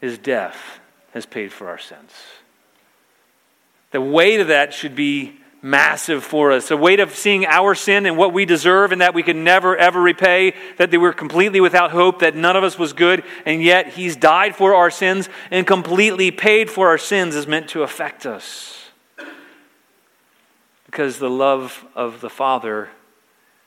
his 0.00 0.16
death 0.16 0.78
has 1.12 1.26
paid 1.26 1.52
for 1.52 1.68
our 1.68 1.78
sins. 1.78 2.12
The 3.90 4.00
weight 4.00 4.38
of 4.38 4.46
that 4.46 4.72
should 4.72 4.94
be 4.94 5.40
massive 5.60 6.22
for 6.22 6.52
us. 6.52 6.68
The 6.68 6.76
weight 6.76 7.00
of 7.00 7.16
seeing 7.16 7.44
our 7.44 7.74
sin 7.74 8.06
and 8.06 8.16
what 8.16 8.32
we 8.32 8.44
deserve 8.44 8.92
and 8.92 9.00
that 9.00 9.12
we 9.12 9.24
can 9.24 9.42
never, 9.42 9.76
ever 9.76 10.00
repay, 10.00 10.54
that 10.76 10.92
they 10.92 10.98
were 10.98 11.12
completely 11.12 11.60
without 11.60 11.90
hope, 11.90 12.20
that 12.20 12.36
none 12.36 12.54
of 12.54 12.62
us 12.62 12.78
was 12.78 12.92
good, 12.92 13.24
and 13.44 13.60
yet 13.60 13.88
He's 13.88 14.14
died 14.14 14.54
for 14.54 14.76
our 14.76 14.90
sins 14.90 15.28
and 15.50 15.66
completely 15.66 16.30
paid 16.30 16.70
for 16.70 16.86
our 16.86 16.98
sins 16.98 17.34
is 17.34 17.48
meant 17.48 17.70
to 17.70 17.82
affect 17.82 18.24
us. 18.24 18.77
Because 20.88 21.18
the 21.18 21.30
love 21.30 21.84
of 21.94 22.20
the 22.22 22.30
Father 22.30 22.88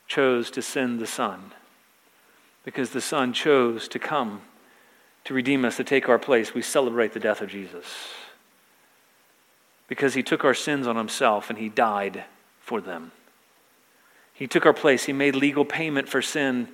chose 0.07 0.49
to 0.51 0.61
send 0.61 0.99
the 0.99 1.07
Son. 1.07 1.53
Because 2.65 2.89
the 2.89 2.99
Son 3.01 3.31
chose 3.31 3.87
to 3.87 3.99
come 3.99 4.41
to 5.23 5.33
redeem 5.33 5.63
us, 5.63 5.77
to 5.77 5.83
take 5.83 6.09
our 6.09 6.17
place, 6.19 6.53
we 6.53 6.63
celebrate 6.63 7.13
the 7.13 7.19
death 7.19 7.41
of 7.41 7.49
Jesus 7.49 7.85
because 9.91 10.13
he 10.13 10.23
took 10.23 10.45
our 10.45 10.53
sins 10.53 10.87
on 10.87 10.95
himself 10.95 11.49
and 11.49 11.59
he 11.59 11.67
died 11.67 12.23
for 12.61 12.79
them. 12.79 13.11
He 14.33 14.47
took 14.47 14.65
our 14.65 14.71
place. 14.71 15.03
He 15.03 15.11
made 15.11 15.35
legal 15.35 15.65
payment 15.65 16.07
for 16.07 16.21
sin 16.21 16.69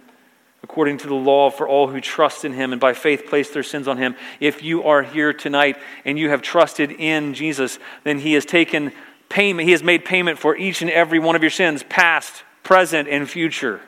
according 0.62 1.00
to 1.00 1.08
the 1.08 1.16
law 1.16 1.50
for 1.50 1.68
all 1.68 1.88
who 1.88 2.00
trust 2.00 2.46
in 2.46 2.54
him 2.54 2.72
and 2.72 2.80
by 2.80 2.94
faith 2.94 3.25
place 3.25 3.50
their 3.50 3.63
sins 3.63 3.88
on 3.88 3.98
him. 3.98 4.16
If 4.39 4.62
you 4.62 4.84
are 4.84 5.01
here 5.01 5.34
tonight 5.34 5.77
and 6.06 6.20
you 6.20 6.30
have 6.30 6.44
trusted 6.44 6.92
in 6.92 7.34
Jesus, 7.34 7.80
then 8.04 8.20
he 8.20 8.34
has 8.34 8.46
taken 8.46 8.92
payment. 9.29 9.65
He 9.65 9.72
has 9.72 9.84
made 9.84 10.05
payment 10.05 10.39
for 10.39 10.55
each 10.55 10.81
and 10.81 10.89
every 10.91 11.19
one 11.19 11.36
of 11.36 11.43
your 11.43 11.51
sins, 11.51 11.84
past, 11.84 12.43
present, 12.63 13.07
and 13.07 13.29
future. 13.29 13.81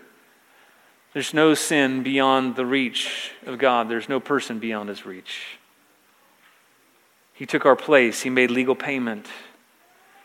There's 1.14 1.34
no 1.34 1.54
sin 1.54 2.04
beyond 2.04 2.56
the 2.56 2.66
reach 2.66 3.32
of 3.46 3.58
God. 3.58 3.90
There's 3.90 4.10
no 4.10 4.20
person 4.20 4.60
beyond 4.60 4.90
his 4.90 5.06
reach. 5.06 5.60
He 7.34 7.46
took 7.46 7.66
our 7.66 7.76
place. 7.76 8.22
He 8.22 8.30
made 8.30 8.52
legal 8.52 8.76
payment. 8.76 9.28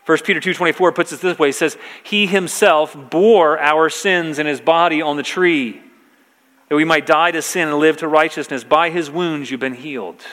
1 0.05 0.23
Peter 0.23 0.39
2:24 0.39 0.91
puts 0.91 1.11
it 1.11 1.21
this 1.21 1.39
way. 1.39 1.47
He 1.47 1.53
says, 1.53 1.77
"He 2.03 2.27
himself 2.27 2.95
bore 3.09 3.59
our 3.59 3.89
sins 3.89 4.37
in 4.37 4.45
his 4.45 4.61
body 4.61 5.01
on 5.01 5.17
the 5.17 5.23
tree, 5.23 5.81
that 6.69 6.75
we 6.75 6.85
might 6.85 7.07
die 7.07 7.31
to 7.31 7.41
sin 7.41 7.69
and 7.69 7.79
live 7.79 7.97
to 7.97 8.07
righteousness. 8.07 8.63
By 8.63 8.91
his 8.91 9.09
wounds 9.09 9.49
you've 9.49 9.59
been 9.59 9.73
healed." 9.73 10.23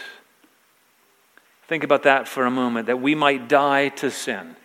Think 1.68 1.84
about 1.84 2.02
that 2.02 2.28
for 2.28 2.44
a 2.44 2.50
moment, 2.50 2.86
that 2.86 3.00
we 3.00 3.14
might 3.14 3.48
die 3.48 3.88
to 3.88 4.10
sin 4.10 4.56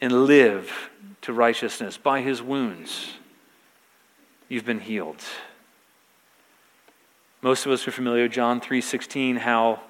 and 0.00 0.26
live 0.26 0.90
to 1.22 1.32
righteousness. 1.32 1.96
By 1.96 2.20
his 2.20 2.42
wounds 2.42 3.14
you've 4.48 4.64
been 4.64 4.80
healed. 4.80 5.22
Most 7.42 7.66
of 7.66 7.72
us 7.72 7.86
are 7.86 7.92
familiar 7.92 8.24
with 8.24 8.32
John 8.32 8.60
3:16 8.60 9.38
how 9.38 9.80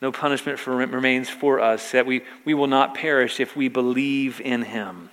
no 0.00 0.12
punishment 0.12 0.58
for, 0.58 0.76
remains 0.76 1.30
for 1.30 1.58
us, 1.58 1.92
that 1.92 2.06
we, 2.06 2.22
we 2.44 2.54
will 2.54 2.66
not 2.66 2.94
perish 2.94 3.40
if 3.40 3.56
we 3.56 3.68
believe 3.68 4.40
in 4.40 4.62
him. 4.62 5.10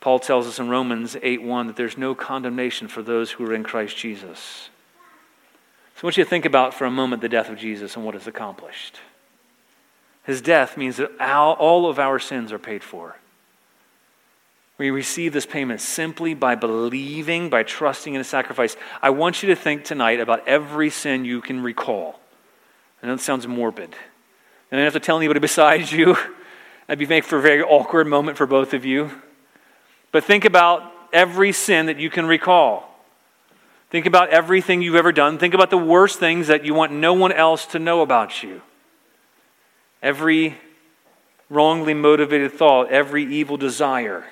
Paul 0.00 0.18
tells 0.18 0.46
us 0.46 0.58
in 0.58 0.68
Romans 0.68 1.16
8 1.22 1.42
1 1.42 1.66
that 1.66 1.76
there's 1.76 1.98
no 1.98 2.14
condemnation 2.14 2.88
for 2.88 3.02
those 3.02 3.32
who 3.32 3.44
are 3.46 3.54
in 3.54 3.64
Christ 3.64 3.96
Jesus. 3.96 4.70
So 5.96 6.02
I 6.02 6.06
want 6.06 6.16
you 6.16 6.24
to 6.24 6.30
think 6.30 6.44
about 6.44 6.74
for 6.74 6.84
a 6.84 6.90
moment 6.90 7.22
the 7.22 7.28
death 7.28 7.48
of 7.48 7.58
Jesus 7.58 7.96
and 7.96 8.04
what 8.04 8.14
is 8.14 8.26
accomplished. 8.26 9.00
His 10.26 10.42
death 10.42 10.76
means 10.76 10.96
that 10.96 11.12
all 11.20 11.88
of 11.88 12.00
our 12.00 12.18
sins 12.18 12.52
are 12.52 12.58
paid 12.58 12.82
for. 12.82 13.16
We 14.76 14.90
receive 14.90 15.32
this 15.32 15.46
payment 15.46 15.80
simply 15.80 16.34
by 16.34 16.56
believing, 16.56 17.48
by 17.48 17.62
trusting 17.62 18.12
in 18.12 18.20
a 18.20 18.24
sacrifice. 18.24 18.76
I 19.00 19.10
want 19.10 19.42
you 19.42 19.48
to 19.50 19.56
think 19.56 19.84
tonight 19.84 20.20
about 20.20 20.46
every 20.48 20.90
sin 20.90 21.24
you 21.24 21.40
can 21.40 21.62
recall. 21.62 22.20
I 23.02 23.06
know 23.06 23.14
it 23.14 23.20
sounds 23.20 23.46
morbid. 23.46 23.94
And 24.70 24.72
I 24.72 24.76
don't 24.76 24.84
have 24.84 24.92
to 24.94 25.00
tell 25.00 25.16
anybody 25.16 25.38
besides 25.40 25.92
you. 25.92 26.16
That'd 26.86 26.98
be 26.98 27.06
make 27.06 27.24
for 27.24 27.38
a 27.38 27.42
very 27.42 27.62
awkward 27.62 28.08
moment 28.08 28.36
for 28.36 28.46
both 28.46 28.74
of 28.74 28.84
you. 28.84 29.12
But 30.10 30.24
think 30.24 30.44
about 30.44 30.92
every 31.12 31.52
sin 31.52 31.86
that 31.86 31.98
you 31.98 32.10
can 32.10 32.26
recall. 32.26 32.92
Think 33.90 34.06
about 34.06 34.30
everything 34.30 34.82
you've 34.82 34.96
ever 34.96 35.12
done. 35.12 35.38
Think 35.38 35.54
about 35.54 35.70
the 35.70 35.78
worst 35.78 36.18
things 36.18 36.48
that 36.48 36.64
you 36.64 36.74
want 36.74 36.92
no 36.92 37.14
one 37.14 37.32
else 37.32 37.64
to 37.66 37.78
know 37.78 38.02
about 38.02 38.42
you. 38.42 38.60
Every 40.06 40.56
wrongly 41.50 41.94
motivated 41.94 42.52
thought, 42.52 42.92
every 42.92 43.24
evil 43.24 43.56
desire, 43.56 44.24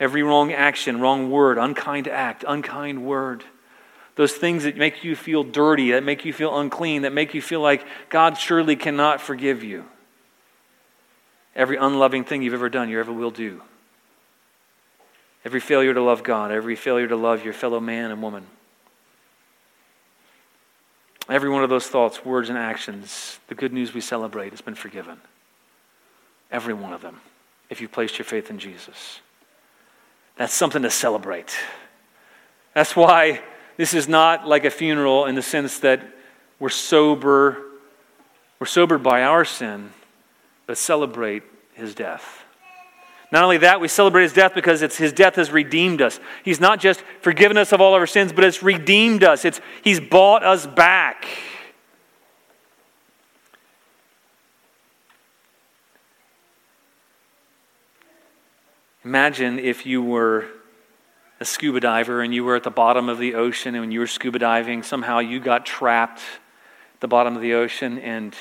every 0.00 0.24
wrong 0.24 0.52
action, 0.52 1.00
wrong 1.00 1.30
word, 1.30 1.58
unkind 1.58 2.08
act, 2.08 2.44
unkind 2.46 3.04
word 3.04 3.44
those 4.18 4.32
things 4.32 4.64
that 4.64 4.76
make 4.76 5.04
you 5.04 5.14
feel 5.14 5.44
dirty, 5.44 5.92
that 5.92 6.02
make 6.02 6.24
you 6.24 6.32
feel 6.32 6.58
unclean, 6.58 7.02
that 7.02 7.12
make 7.12 7.34
you 7.34 7.40
feel 7.40 7.60
like 7.60 7.86
God 8.08 8.36
surely 8.36 8.74
cannot 8.74 9.20
forgive 9.20 9.62
you. 9.62 9.84
Every 11.54 11.76
unloving 11.76 12.24
thing 12.24 12.42
you've 12.42 12.52
ever 12.52 12.68
done, 12.68 12.88
you 12.88 12.98
ever 12.98 13.12
will 13.12 13.30
do. 13.30 13.62
Every 15.44 15.60
failure 15.60 15.94
to 15.94 16.02
love 16.02 16.24
God, 16.24 16.50
every 16.50 16.74
failure 16.74 17.06
to 17.06 17.14
love 17.14 17.44
your 17.44 17.54
fellow 17.54 17.78
man 17.78 18.10
and 18.10 18.20
woman. 18.20 18.48
Every 21.28 21.50
one 21.50 21.62
of 21.62 21.70
those 21.70 21.86
thoughts, 21.86 22.24
words, 22.24 22.48
and 22.48 22.56
actions, 22.56 23.38
the 23.48 23.54
good 23.54 23.72
news 23.72 23.92
we 23.92 24.00
celebrate 24.00 24.50
has 24.50 24.62
been 24.62 24.74
forgiven. 24.74 25.18
Every 26.50 26.72
one 26.72 26.94
of 26.94 27.02
them, 27.02 27.20
if 27.68 27.80
you've 27.80 27.92
placed 27.92 28.18
your 28.18 28.24
faith 28.24 28.48
in 28.48 28.58
Jesus. 28.58 29.20
That's 30.36 30.54
something 30.54 30.82
to 30.82 30.90
celebrate. 30.90 31.54
That's 32.72 32.96
why 32.96 33.42
this 33.76 33.92
is 33.92 34.08
not 34.08 34.46
like 34.46 34.64
a 34.64 34.70
funeral 34.70 35.26
in 35.26 35.34
the 35.34 35.42
sense 35.42 35.80
that 35.80 36.00
we're 36.58 36.68
sober, 36.70 37.58
we're 38.58 38.66
sobered 38.66 39.02
by 39.02 39.22
our 39.22 39.44
sin, 39.44 39.90
but 40.66 40.78
celebrate 40.78 41.42
his 41.74 41.94
death. 41.94 42.44
Not 43.30 43.44
only 43.44 43.58
that, 43.58 43.80
we 43.80 43.88
celebrate 43.88 44.22
his 44.22 44.32
death 44.32 44.54
because 44.54 44.80
it's 44.80 44.96
his 44.96 45.12
death 45.12 45.36
has 45.36 45.50
redeemed 45.50 46.00
us. 46.00 46.18
He's 46.44 46.60
not 46.60 46.80
just 46.80 47.02
forgiven 47.20 47.58
us 47.58 47.72
of 47.72 47.80
all 47.80 47.94
of 47.94 48.00
our 48.00 48.06
sins, 48.06 48.32
but 48.32 48.42
it's 48.42 48.62
redeemed 48.62 49.22
us. 49.22 49.44
It's 49.44 49.60
he's 49.82 50.00
bought 50.00 50.42
us 50.42 50.66
back. 50.66 51.26
Imagine 59.04 59.58
if 59.58 59.86
you 59.86 60.02
were 60.02 60.46
a 61.40 61.44
scuba 61.44 61.80
diver 61.80 62.20
and 62.20 62.34
you 62.34 62.44
were 62.44 62.56
at 62.56 62.62
the 62.62 62.70
bottom 62.70 63.08
of 63.08 63.18
the 63.18 63.34
ocean 63.34 63.74
and 63.74 63.82
when 63.82 63.90
you 63.90 64.00
were 64.00 64.06
scuba 64.06 64.38
diving, 64.38 64.82
somehow 64.82 65.18
you 65.18 65.40
got 65.40 65.64
trapped 65.64 66.20
at 66.94 67.00
the 67.00 67.08
bottom 67.08 67.36
of 67.36 67.42
the 67.42 67.54
ocean 67.54 67.98
and 67.98 68.34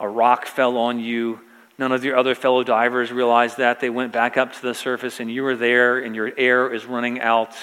a 0.00 0.08
rock 0.08 0.46
fell 0.46 0.78
on 0.78 0.98
you. 0.98 1.40
None 1.80 1.90
of 1.90 2.04
your 2.04 2.16
other 2.16 2.36
fellow 2.36 2.62
divers 2.62 3.10
realized 3.10 3.56
that. 3.56 3.80
They 3.80 3.90
went 3.90 4.12
back 4.12 4.36
up 4.36 4.52
to 4.52 4.62
the 4.62 4.74
surface 4.74 5.18
and 5.18 5.28
you 5.28 5.42
were 5.42 5.56
there 5.56 5.98
and 5.98 6.14
your 6.14 6.30
air 6.36 6.72
is 6.72 6.84
running 6.84 7.20
out. 7.20 7.56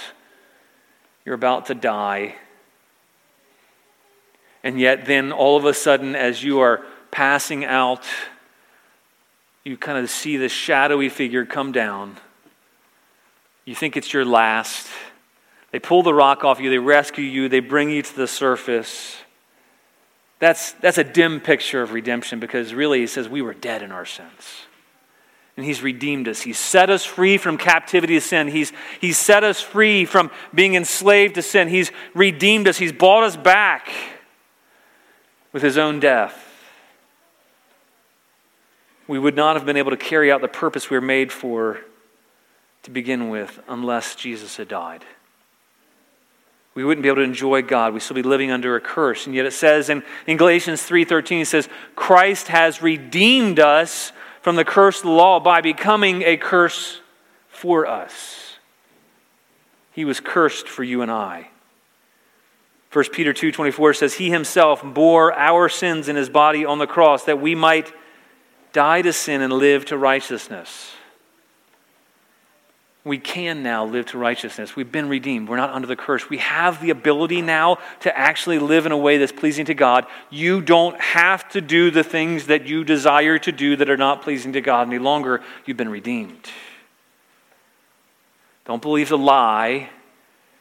You're 1.24 1.36
about 1.36 1.68
to 1.68 1.76
die. 1.76 2.36
And 4.62 4.78
yet, 4.78 5.06
then 5.06 5.32
all 5.32 5.56
of 5.56 5.64
a 5.64 5.74
sudden, 5.74 6.16
as 6.16 6.44
you 6.44 6.60
are 6.60 6.84
passing 7.12 7.64
out, 7.64 8.04
you 9.64 9.78
kind 9.78 9.98
of 9.98 10.10
see 10.10 10.36
this 10.36 10.52
shadowy 10.52 11.08
figure 11.08 11.46
come 11.46 11.72
down 11.72 12.18
you 13.68 13.76
think 13.76 13.98
it's 13.98 14.14
your 14.14 14.24
last. 14.24 14.88
They 15.72 15.80
pull 15.80 16.02
the 16.02 16.14
rock 16.14 16.46
off 16.46 16.62
you, 16.62 16.70
they 16.70 16.78
rescue 16.78 17.26
you, 17.26 17.50
they 17.50 17.60
bring 17.60 17.90
you 17.90 18.02
to 18.02 18.16
the 18.16 18.26
surface. 18.26 19.18
That's, 20.40 20.74
that's 20.74 20.98
a 20.98 21.04
dim 21.04 21.40
picture 21.40 21.82
of 21.82 21.94
redemption 21.94 22.40
because 22.40 22.74
really 22.74 23.00
he 23.00 23.08
says 23.08 23.28
we 23.28 23.42
were 23.42 23.54
dead 23.54 23.82
in 23.82 23.92
our 23.92 24.06
sins. 24.06 24.66
And 25.56 25.66
he's 25.66 25.82
redeemed 25.82 26.28
us. 26.28 26.42
He's 26.42 26.60
set 26.60 26.92
us 26.92 27.04
free 27.04 27.40
from 27.40 27.58
captivity 27.58 28.14
to 28.14 28.22
sin. 28.22 28.48
He's, 28.48 28.72
he's 29.02 29.18
set 29.18 29.44
us 29.44 29.60
free 29.60 30.06
from 30.06 30.30
being 30.54 30.76
enslaved 30.76 31.36
to 31.36 31.42
sin. 31.42 31.68
He's 31.68 31.92
redeemed 32.14 32.68
us. 32.68 32.78
He's 32.78 32.92
bought 32.92 33.24
us 33.24 33.36
back 33.36 33.90
with 35.52 35.64
his 35.64 35.78
own 35.78 36.00
death. 36.00 36.44
We 39.08 39.18
would 39.18 39.36
not 39.36 39.56
have 39.56 39.66
been 39.66 39.78
able 39.78 39.92
to 39.92 39.98
carry 39.98 40.32
out 40.32 40.42
the 40.42 40.48
purpose 40.48 40.92
we 40.92 40.98
were 40.98 41.02
made 41.02 41.32
for 41.32 41.80
to 42.84 42.92
begin 42.92 43.30
with 43.30 43.60
unless 43.68 44.14
Jesus 44.14 44.58
had 44.58 44.68
died. 44.68 45.04
We 46.78 46.86
wouldn't 46.86 47.02
be 47.02 47.10
able 47.10 47.16
to 47.16 47.22
enjoy 47.24 47.64
God. 47.64 47.92
We'd 47.96 48.04
still 48.04 48.14
be 48.14 48.22
living 48.22 48.52
under 48.52 48.76
a 48.76 48.80
curse. 48.80 49.26
And 49.26 49.34
yet 49.34 49.48
it 49.48 49.54
says 49.54 49.90
in, 49.90 50.04
in 50.28 50.38
Galatians 50.38 50.88
3.13, 50.88 51.42
it 51.42 51.46
says, 51.46 51.68
Christ 51.96 52.50
has 52.50 52.84
redeemed 52.84 53.60
us 53.60 54.12
from 54.44 54.58
the 54.58 54.64
curse 54.64 54.98
of 54.98 55.06
the 55.06 55.10
law 55.10 55.40
by 55.40 55.62
becoming 55.62 56.22
a 56.22 56.38
curse 56.38 57.02
for 57.48 57.88
us. 57.88 58.58
He 59.92 60.06
was 60.06 60.20
cursed 60.20 60.68
for 60.68 60.84
you 60.84 61.02
and 61.02 61.10
I. 61.10 61.48
1 62.94 63.06
Peter 63.12 63.34
2.24 63.34 63.96
says, 63.96 64.14
He 64.14 64.30
himself 64.30 64.84
bore 64.84 65.34
our 65.34 65.70
sins 65.70 66.08
in 66.08 66.16
his 66.16 66.30
body 66.30 66.64
on 66.64 66.78
the 66.78 66.86
cross 66.86 67.24
that 67.24 67.42
we 67.42 67.56
might 67.56 67.92
die 68.72 69.02
to 69.02 69.14
sin 69.14 69.42
and 69.42 69.52
live 69.52 69.86
to 69.86 69.98
righteousness. 69.98 70.92
We 73.08 73.18
can 73.18 73.64
now 73.64 73.86
live 73.86 74.08
to 74.08 74.18
righteousness. 74.18 74.76
We've 74.76 74.92
been 74.92 75.10
redeemed. 75.10 75.48
We're 75.50 75.58
not 75.58 75.72
under 75.72 75.88
the 75.88 75.96
curse. 75.96 76.30
We 76.30 76.38
have 76.40 76.82
the 76.82 76.90
ability 76.90 77.42
now 77.42 77.78
to 78.02 78.16
actually 78.16 78.60
live 78.60 78.86
in 78.86 78.92
a 78.92 78.98
way 78.98 79.18
that's 79.18 79.32
pleasing 79.32 79.66
to 79.66 79.74
God. 79.74 80.06
You 80.30 80.62
don't 80.62 81.00
have 81.00 81.48
to 81.50 81.62
do 81.62 81.90
the 81.90 82.04
things 82.04 82.48
that 82.48 82.68
you 82.68 82.84
desire 82.84 83.40
to 83.40 83.52
do 83.52 83.76
that 83.78 83.90
are 83.90 83.98
not 83.98 84.22
pleasing 84.22 84.54
to 84.54 84.62
God 84.62 84.88
any 84.88 85.00
longer. 85.00 85.42
You've 85.66 85.78
been 85.78 85.90
redeemed. 85.90 86.50
Don't 88.66 88.82
believe 88.82 89.10
the 89.10 89.18
lie 89.18 89.90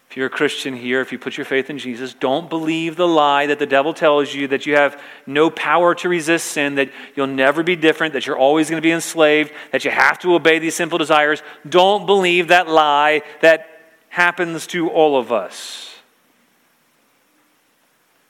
if 0.09 0.17
you're 0.17 0.27
a 0.27 0.31
Christian 0.31 0.77
here, 0.77 1.01
if 1.01 1.11
you 1.11 1.19
put 1.19 1.37
your 1.37 1.45
faith 1.45 1.69
in 1.69 1.79
Jesus, 1.79 2.15
don't 2.15 2.49
believe 2.49 2.97
the 2.97 3.09
lie 3.09 3.47
that 3.47 3.59
the 3.59 3.67
devil 3.67 3.93
tells 3.93 4.33
you 4.33 4.49
that 4.49 4.65
you 4.65 4.77
have 4.77 5.01
no 5.27 5.51
power 5.51 5.95
to 5.97 6.09
resist 6.09 6.47
sin, 6.53 6.77
that 6.77 6.91
you'll 7.15 7.27
never 7.27 7.63
be 7.63 7.77
different, 7.77 8.13
that 8.15 8.27
you're 8.27 8.39
always 8.39 8.71
going 8.71 8.81
to 8.81 8.87
be 8.87 8.93
enslaved, 8.93 9.53
that 9.73 9.85
you 9.85 9.91
have 9.91 10.19
to 10.21 10.35
obey 10.35 10.59
these 10.59 10.77
sinful 10.77 10.99
desires. 10.99 11.43
Don't 11.69 12.07
believe 12.07 12.49
that 12.49 12.69
lie 12.69 13.23
that 13.41 13.69
happens 14.09 14.67
to 14.69 14.89
all 14.89 15.19
of 15.19 15.33
us. 15.33 15.97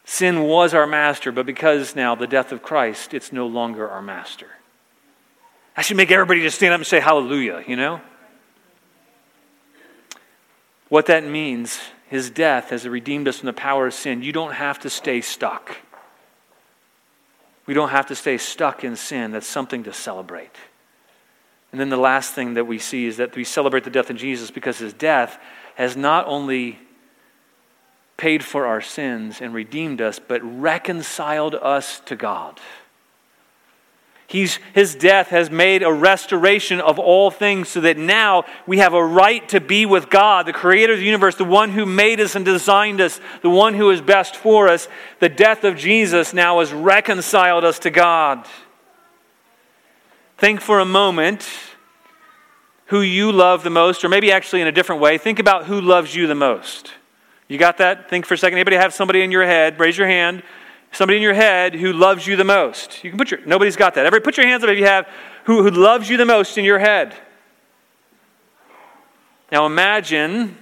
Sin 0.05 0.45
was 0.45 0.73
our 0.73 0.87
master, 0.87 1.31
but 1.31 1.47
because 1.47 1.95
now 1.95 2.15
the 2.15 2.27
death 2.27 2.53
of 2.53 2.63
Christ, 2.63 3.13
it's 3.13 3.33
no 3.33 3.47
longer 3.47 3.89
our 3.89 4.03
master. 4.03 4.49
I 5.77 5.83
should 5.83 5.97
make 5.97 6.11
everybody 6.11 6.41
just 6.41 6.57
stand 6.57 6.73
up 6.73 6.81
and 6.81 6.87
say 6.87 7.01
hallelujah, 7.01 7.63
you 7.67 7.77
know? 7.77 8.01
What 10.89 11.07
that 11.07 11.25
means, 11.25 11.81
his 12.09 12.31
death 12.31 12.71
has 12.71 12.87
redeemed 12.87 13.27
us 13.29 13.39
from 13.39 13.47
the 13.47 13.53
power 13.53 13.87
of 13.87 13.95
sin. 13.95 14.23
You 14.23 14.33
don't 14.33 14.53
have 14.53 14.79
to 14.81 14.91
stay 14.91 15.21
stuck. 15.21 15.79
We 17.67 17.75
don't 17.75 17.89
have 17.89 18.07
to 18.07 18.15
stay 18.15 18.39
stuck 18.39 18.85
in 18.85 18.95
sin. 18.95 19.33
That's 19.33 19.47
something 19.47 19.83
to 19.85 19.93
celebrate. 19.93 20.55
And 21.73 21.81
then 21.81 21.89
the 21.89 21.97
last 21.97 22.33
thing 22.33 22.55
that 22.55 22.67
we 22.67 22.79
see 22.79 23.07
is 23.07 23.17
that 23.17 23.35
we 23.35 23.43
celebrate 23.43 23.85
the 23.85 23.91
death 23.91 24.09
of 24.09 24.17
Jesus 24.17 24.51
because 24.53 24.79
his 24.79 24.93
death 24.93 25.39
has 25.75 25.97
not 25.97 26.27
only 26.27 26.79
paid 28.17 28.45
for 28.45 28.67
our 28.67 28.81
sins 28.81 29.41
and 29.41 29.53
redeemed 29.53 30.01
us, 30.01 30.19
but 30.19 30.41
reconciled 30.43 31.55
us 31.57 32.01
to 32.07 32.17
God. 32.17 32.61
He's, 34.29 34.59
his 34.75 34.97
death 34.97 35.29
has 35.29 35.51
made 35.51 35.85
a 35.85 35.93
restoration 35.93 36.81
of 36.81 36.99
all 36.99 37.31
things 37.31 37.69
so 37.69 37.81
that 37.83 37.97
now 37.97 38.45
we 38.67 38.79
have 38.79 38.93
a 38.93 39.05
right 39.05 39.49
to 39.51 39.61
be 39.61 39.87
with 39.87 40.11
God, 40.11 40.47
the 40.47 40.53
creator 40.53 40.95
of 40.95 40.99
the 40.99 41.05
universe, 41.05 41.37
the 41.37 41.45
one 41.45 41.71
who 41.71 41.87
made 41.87 42.19
us 42.19 42.35
and 42.35 42.45
designed 42.45 43.01
us, 43.01 43.21
the 43.43 43.51
one 43.51 43.75
who 43.75 43.89
is 43.91 44.01
best 44.01 44.35
for 44.35 44.69
us. 44.69 44.89
The 45.21 45.29
death 45.29 45.63
of 45.63 45.77
Jesus 45.77 46.35
now 46.35 46.59
has 46.59 46.73
reconciled 46.73 47.65
us 47.65 47.79
to 47.81 47.91
God. 47.91 48.47
Think 50.39 50.61
for 50.61 50.81
a 50.81 50.85
moment 50.85 51.49
who 52.87 53.03
you 53.03 53.31
love 53.31 53.63
the 53.63 53.71
most, 53.71 54.05
or 54.05 54.09
maybe 54.09 54.33
actually 54.33 54.61
in 54.61 54.67
a 54.67 54.73
different 54.73 55.01
way, 55.01 55.19
think 55.19 55.39
about 55.39 55.67
who 55.67 55.81
loves 55.81 56.17
you 56.17 56.27
the 56.27 56.35
most. 56.35 56.93
You 57.47 57.59
got 57.59 57.79
that? 57.79 58.11
Think 58.11 58.27
for 58.27 58.35
a 58.35 58.39
second. 58.39 58.59
Anybody 58.59 58.77
have 58.77 58.93
somebody 58.93 59.23
in 59.23 59.31
your 59.31 59.47
head? 59.47 59.79
Raise 59.79 59.97
your 59.97 60.09
hand 60.09 60.43
somebody 60.97 61.17
in 61.17 61.23
your 61.23 61.35
head 61.35 61.75
who 61.75 61.93
loves 61.93 62.27
you 62.27 62.37
the 62.37 62.45
most. 62.45 63.05
You 63.05 63.11
can 63.11 63.19
put 63.19 63.31
your, 63.31 63.41
nobody's 63.47 63.77
got 63.77 63.95
that. 63.95 64.07
Everybody 64.07 64.25
put 64.25 64.37
your 64.37 64.47
hands 64.47 64.65
up 64.65 64.71
if 64.71 64.79
you 64.79 64.87
have 64.87 65.09
who, 65.45 65.63
who 65.63 65.71
loves 65.71 66.09
you 66.09 66.17
the 66.17 66.25
most 66.25 66.59
in 66.59 66.65
your 66.65 66.79
head. 66.79 67.15
Now 69.53 69.67
imagine 69.67 70.57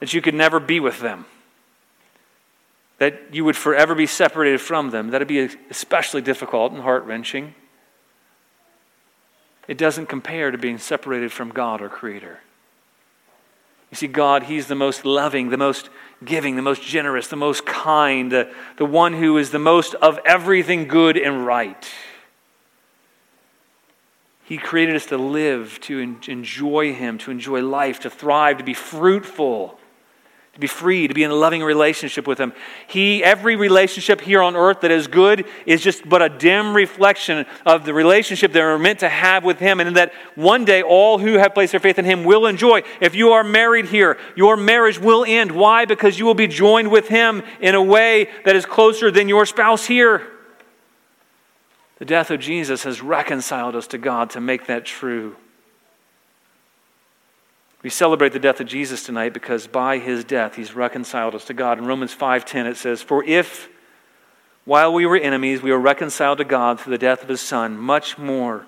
that 0.00 0.14
you 0.14 0.22
could 0.22 0.34
never 0.34 0.58
be 0.58 0.80
with 0.80 1.00
them, 1.00 1.26
that 2.98 3.34
you 3.34 3.44
would 3.44 3.56
forever 3.56 3.94
be 3.94 4.06
separated 4.06 4.60
from 4.60 4.90
them. 4.90 5.10
That'd 5.10 5.28
be 5.28 5.50
especially 5.70 6.22
difficult 6.22 6.72
and 6.72 6.80
heart 6.80 7.04
wrenching. 7.04 7.54
It 9.68 9.78
doesn't 9.78 10.06
compare 10.06 10.50
to 10.50 10.58
being 10.58 10.78
separated 10.78 11.32
from 11.32 11.50
God, 11.50 11.80
or 11.80 11.88
Creator. 11.88 12.40
You 13.90 13.96
see, 13.96 14.08
God, 14.08 14.44
He's 14.44 14.66
the 14.66 14.74
most 14.74 15.04
loving, 15.04 15.50
the 15.50 15.58
most 15.58 15.90
giving, 16.24 16.56
the 16.56 16.62
most 16.62 16.82
generous, 16.82 17.28
the 17.28 17.36
most 17.36 17.66
kind, 17.66 18.30
the, 18.30 18.52
the 18.76 18.84
one 18.84 19.12
who 19.12 19.38
is 19.38 19.50
the 19.50 19.58
most 19.58 19.94
of 19.94 20.18
everything 20.24 20.88
good 20.88 21.16
and 21.16 21.46
right. 21.46 21.90
He 24.44 24.58
created 24.58 24.96
us 24.96 25.06
to 25.06 25.16
live, 25.16 25.78
to 25.82 25.98
enjoy 25.98 26.92
Him, 26.92 27.18
to 27.18 27.30
enjoy 27.30 27.62
life, 27.62 28.00
to 28.00 28.10
thrive, 28.10 28.58
to 28.58 28.64
be 28.64 28.74
fruitful 28.74 29.78
to 30.54 30.60
be 30.60 30.66
free, 30.66 31.08
to 31.08 31.14
be 31.14 31.22
in 31.22 31.30
a 31.30 31.34
loving 31.34 31.62
relationship 31.62 32.26
with 32.26 32.38
Him. 32.38 32.52
He, 32.86 33.24
every 33.24 33.56
relationship 33.56 34.20
here 34.20 34.42
on 34.42 34.54
earth 34.54 34.82
that 34.82 34.90
is 34.90 35.06
good 35.06 35.46
is 35.64 35.80
just 35.80 36.06
but 36.06 36.20
a 36.20 36.28
dim 36.28 36.74
reflection 36.74 37.46
of 37.64 37.86
the 37.86 37.94
relationship 37.94 38.52
that 38.52 38.60
we're 38.60 38.78
meant 38.78 38.98
to 38.98 39.08
have 39.08 39.44
with 39.44 39.58
Him, 39.58 39.80
and 39.80 39.96
that 39.96 40.12
one 40.34 40.66
day 40.66 40.82
all 40.82 41.18
who 41.18 41.34
have 41.38 41.54
placed 41.54 41.70
their 41.70 41.80
faith 41.80 41.98
in 41.98 42.04
Him 42.04 42.24
will 42.24 42.46
enjoy. 42.46 42.82
If 43.00 43.14
you 43.14 43.30
are 43.32 43.42
married 43.42 43.86
here, 43.86 44.18
your 44.36 44.58
marriage 44.58 44.98
will 44.98 45.24
end. 45.26 45.52
Why? 45.52 45.86
Because 45.86 46.18
you 46.18 46.26
will 46.26 46.34
be 46.34 46.48
joined 46.48 46.90
with 46.90 47.08
Him 47.08 47.42
in 47.60 47.74
a 47.74 47.82
way 47.82 48.28
that 48.44 48.54
is 48.54 48.66
closer 48.66 49.10
than 49.10 49.30
your 49.30 49.46
spouse 49.46 49.86
here. 49.86 50.28
The 51.96 52.04
death 52.04 52.30
of 52.30 52.40
Jesus 52.40 52.82
has 52.82 53.00
reconciled 53.00 53.74
us 53.74 53.86
to 53.86 53.96
God 53.96 54.28
to 54.30 54.40
make 54.40 54.66
that 54.66 54.84
true. 54.84 55.36
We 57.82 57.90
celebrate 57.90 58.32
the 58.32 58.38
death 58.38 58.60
of 58.60 58.68
Jesus 58.68 59.04
tonight 59.04 59.32
because 59.32 59.66
by 59.66 59.98
his 59.98 60.22
death 60.22 60.54
he's 60.54 60.74
reconciled 60.74 61.34
us 61.34 61.44
to 61.46 61.54
God. 61.54 61.78
In 61.78 61.86
Romans 61.86 62.14
5:10 62.14 62.66
it 62.66 62.76
says, 62.76 63.02
"For 63.02 63.24
if 63.24 63.68
while 64.64 64.92
we 64.92 65.04
were 65.04 65.16
enemies 65.16 65.62
we 65.62 65.72
were 65.72 65.80
reconciled 65.80 66.38
to 66.38 66.44
God 66.44 66.78
through 66.78 66.92
the 66.92 66.98
death 66.98 67.22
of 67.22 67.28
his 67.28 67.40
son, 67.40 67.76
much 67.76 68.16
more 68.18 68.66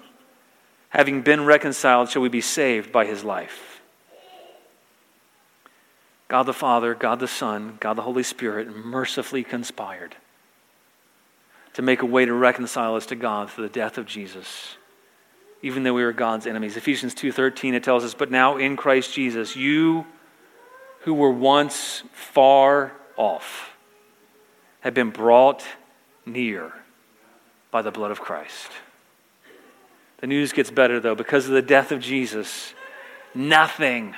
having 0.88 1.22
been 1.22 1.44
reconciled 1.44 2.10
shall 2.10 2.22
we 2.22 2.28
be 2.28 2.40
saved 2.40 2.90
by 2.90 3.04
his 3.04 3.22
life." 3.22 3.80
God 6.26 6.44
the 6.44 6.52
Father, 6.52 6.94
God 6.94 7.20
the 7.20 7.28
Son, 7.28 7.76
God 7.78 7.94
the 7.94 8.02
Holy 8.02 8.24
Spirit 8.24 8.74
mercifully 8.74 9.44
conspired 9.44 10.16
to 11.74 11.82
make 11.82 12.02
a 12.02 12.06
way 12.06 12.24
to 12.24 12.32
reconcile 12.32 12.96
us 12.96 13.06
to 13.06 13.14
God 13.14 13.50
through 13.50 13.68
the 13.68 13.72
death 13.72 13.96
of 13.96 14.06
Jesus 14.06 14.76
even 15.64 15.82
though 15.82 15.94
we 15.94 16.04
were 16.04 16.12
God's 16.12 16.46
enemies. 16.46 16.76
Ephesians 16.76 17.14
2:13 17.14 17.72
it 17.72 17.82
tells 17.82 18.04
us, 18.04 18.12
"But 18.12 18.30
now 18.30 18.58
in 18.58 18.76
Christ 18.76 19.14
Jesus, 19.14 19.56
you 19.56 20.04
who 21.00 21.14
were 21.14 21.30
once 21.30 22.02
far 22.12 22.92
off 23.16 23.74
have 24.80 24.92
been 24.92 25.08
brought 25.08 25.64
near 26.26 26.70
by 27.70 27.80
the 27.80 27.90
blood 27.90 28.10
of 28.10 28.20
Christ." 28.20 28.70
The 30.18 30.26
news 30.26 30.52
gets 30.52 30.70
better 30.70 31.00
though 31.00 31.14
because 31.14 31.46
of 31.46 31.54
the 31.54 31.62
death 31.62 31.90
of 31.90 32.00
Jesus. 32.00 32.74
Nothing 33.32 34.14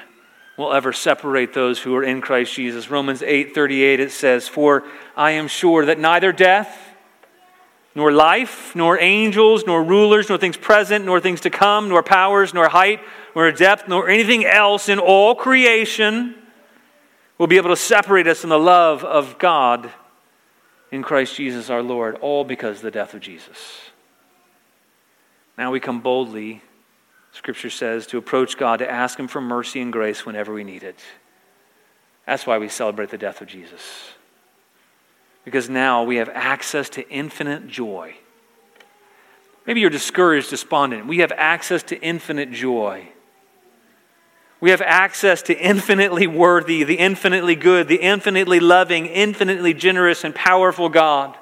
will 0.57 0.73
ever 0.73 0.93
separate 0.93 1.53
those 1.53 1.81
who 1.81 1.95
are 1.95 2.03
in 2.03 2.21
Christ 2.21 2.55
Jesus. 2.55 2.91
Romans 2.91 3.23
8:38 3.23 4.01
it 4.01 4.11
says, 4.11 4.49
"For 4.49 4.83
I 5.17 5.31
am 5.31 5.47
sure 5.47 5.85
that 5.85 6.01
neither 6.01 6.33
death 6.33 6.96
nor 7.97 8.13
life, 8.13 8.77
nor 8.77 9.01
angels, 9.01 9.65
nor 9.67 9.83
rulers, 9.83 10.29
nor 10.29 10.37
things 10.37 10.59
present, 10.59 11.07
nor 11.07 11.19
things 11.19 11.41
to 11.41 11.51
come, 11.51 11.89
nor 11.89 12.03
powers, 12.03 12.53
nor 12.53 12.69
height, 12.69 13.01
nor 13.35 13.51
depth, 13.51 13.89
nor 13.89 14.07
anything 14.07 14.45
else 14.45 14.91
in 14.91 14.99
all 14.99 15.35
creation 15.35 16.35
will 17.39 17.47
be 17.47 17.57
able 17.57 17.71
to 17.71 17.77
separate 17.77 18.27
us 18.27 18.43
from 18.43 18.51
the 18.51 18.59
love 18.59 19.03
of 19.03 19.39
God 19.39 19.91
in 20.93 21.03
Christ 21.03 21.37
Jesus 21.37 21.71
our 21.71 21.83
Lord, 21.83 22.17
all 22.17 22.45
because 22.45 22.77
of 22.77 22.83
the 22.83 22.91
death 22.91 23.15
of 23.15 23.21
Jesus. 23.21 23.81
Now 25.57 25.71
we 25.71 25.81
come 25.81 26.03
boldly, 26.03 26.61
Scripture 27.33 27.71
says, 27.71 28.07
to 28.09 28.19
approach 28.19 28.59
God 28.59 28.81
to 28.81 28.91
ask 28.91 29.19
Him 29.19 29.27
for 29.27 29.41
mercy 29.41 29.81
and 29.81 29.91
grace 29.91 30.27
whenever 30.27 30.53
we 30.53 30.65
need 30.65 30.83
it. 30.83 31.01
That's 32.27 32.47
why 32.47 32.59
we 32.59 32.69
celebrate 32.69 33.09
the 33.09 33.17
death 33.17 33.41
of 33.41 33.49
Jesus 33.49 34.13
because 35.47 35.71
now 35.71 36.03
we 36.03 36.17
have 36.17 36.29
access 36.29 36.91
to 36.91 37.09
infinite 37.09 37.69
joy. 37.69 38.17
Maybe 39.65 39.81
you're 39.81 39.91
discouraged, 39.91 40.51
despondent. 40.51 41.07
We 41.07 41.19
have 41.19 41.31
access 41.31 41.85
to 41.85 42.01
infinite 42.01 42.51
joy. 42.51 43.09
We 44.61 44.71
have 44.71 44.83
access 44.83 45.43
to 45.43 45.57
infinitely 45.57 46.27
worthy, 46.27 46.83
the 46.83 46.97
infinitely 46.97 47.55
good, 47.55 47.87
the 47.87 48.01
infinitely 48.03 48.59
loving, 48.59 49.07
infinitely 49.07 49.73
generous, 49.73 50.25
and 50.25 50.35
powerful 50.35 50.89
God. 50.89 51.37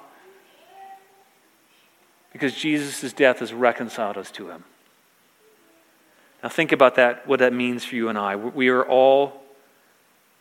Because 2.31 2.55
Jesus' 2.55 3.11
death 3.15 3.39
has 3.39 3.55
reconciled 3.55 4.19
us 4.19 4.31
to 4.33 4.51
Him. 4.51 4.65
Now, 6.43 6.51
think 6.51 6.73
about 6.73 6.97
that, 6.97 7.27
what 7.27 7.39
that 7.39 7.55
means 7.55 7.87
for 7.87 7.95
you 7.95 8.11
and 8.11 8.19
I. 8.19 8.37
We 8.37 8.69
are 8.69 8.85
all 8.85 9.41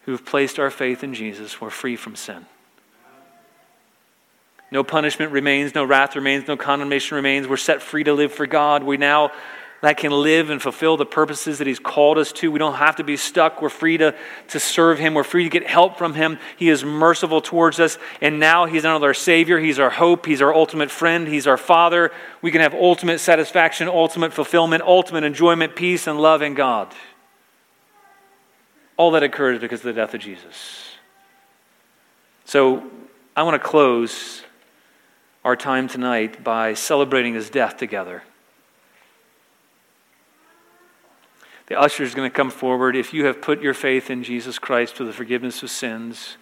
who've 0.01 0.25
placed 0.25 0.59
our 0.59 0.69
faith 0.69 1.01
in 1.01 1.13
Jesus, 1.13 1.61
we're 1.61 1.69
free 1.69 1.95
from 1.95 2.17
sin. 2.17 2.45
No 4.73 4.83
punishment 4.83 5.31
remains, 5.31 5.75
no 5.75 5.83
wrath 5.83 6.15
remains, 6.15 6.47
no 6.47 6.57
condemnation 6.57 7.15
remains. 7.15 7.47
We're 7.47 7.57
set 7.57 7.79
free 7.79 8.03
to 8.05 8.11
live 8.11 8.33
for 8.33 8.47
God. 8.47 8.81
We 8.81 8.97
now 8.97 9.31
that 9.81 9.97
can 9.97 10.11
live 10.11 10.49
and 10.49 10.59
fulfill 10.59 10.97
the 10.97 11.05
purposes 11.05 11.59
that 11.59 11.67
He's 11.67 11.77
called 11.77 12.17
us 12.17 12.31
to. 12.31 12.51
We 12.51 12.57
don't 12.57 12.73
have 12.73 12.95
to 12.95 13.03
be 13.03 13.15
stuck. 13.15 13.61
We're 13.61 13.69
free 13.69 13.97
to, 13.97 14.15
to 14.47 14.59
serve 14.59 14.97
Him. 14.97 15.13
We're 15.13 15.23
free 15.23 15.43
to 15.43 15.49
get 15.51 15.67
help 15.67 15.99
from 15.99 16.15
Him. 16.15 16.39
He 16.57 16.69
is 16.69 16.83
merciful 16.83 17.39
towards 17.39 17.79
us. 17.79 17.99
And 18.19 18.39
now 18.39 18.65
He's 18.65 18.81
not 18.81 18.95
only 18.95 19.05
our 19.05 19.13
Savior, 19.13 19.59
He's 19.59 19.77
our 19.77 19.91
hope, 19.91 20.25
He's 20.25 20.41
our 20.41 20.51
ultimate 20.51 20.89
friend, 20.89 21.27
He's 21.27 21.45
our 21.45 21.57
Father. 21.57 22.11
We 22.41 22.49
can 22.49 22.61
have 22.61 22.73
ultimate 22.73 23.19
satisfaction, 23.19 23.87
ultimate 23.87 24.33
fulfillment, 24.33 24.81
ultimate 24.81 25.23
enjoyment, 25.23 25.75
peace, 25.75 26.07
and 26.07 26.19
love 26.19 26.41
in 26.41 26.55
God. 26.55 26.91
All 28.97 29.11
that 29.11 29.21
occurs 29.21 29.59
because 29.59 29.81
of 29.81 29.85
the 29.85 29.93
death 29.93 30.15
of 30.15 30.21
Jesus. 30.21 30.95
So 32.45 32.89
I 33.35 33.43
want 33.43 33.61
to 33.61 33.69
close 33.69 34.42
our 35.43 35.55
time 35.55 35.87
tonight 35.87 36.43
by 36.43 36.73
celebrating 36.73 37.33
His 37.33 37.49
death 37.49 37.77
together. 37.77 38.23
The 41.67 41.79
usher 41.79 42.03
is 42.03 42.13
going 42.13 42.29
to 42.29 42.35
come 42.35 42.49
forward. 42.49 42.95
If 42.95 43.13
you 43.13 43.25
have 43.25 43.41
put 43.41 43.61
your 43.61 43.73
faith 43.73 44.09
in 44.09 44.23
Jesus 44.23 44.59
Christ 44.59 44.95
for 44.95 45.03
the 45.05 45.13
forgiveness 45.13 45.63
of 45.63 45.69
sins, 45.69 46.37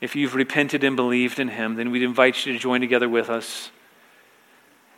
if 0.00 0.14
you've 0.14 0.34
repented 0.34 0.84
and 0.84 0.96
believed 0.96 1.38
in 1.38 1.48
Him, 1.48 1.74
then 1.74 1.90
we'd 1.90 2.02
invite 2.02 2.46
you 2.46 2.52
to 2.52 2.58
join 2.58 2.80
together 2.80 3.08
with 3.08 3.30
us. 3.30 3.70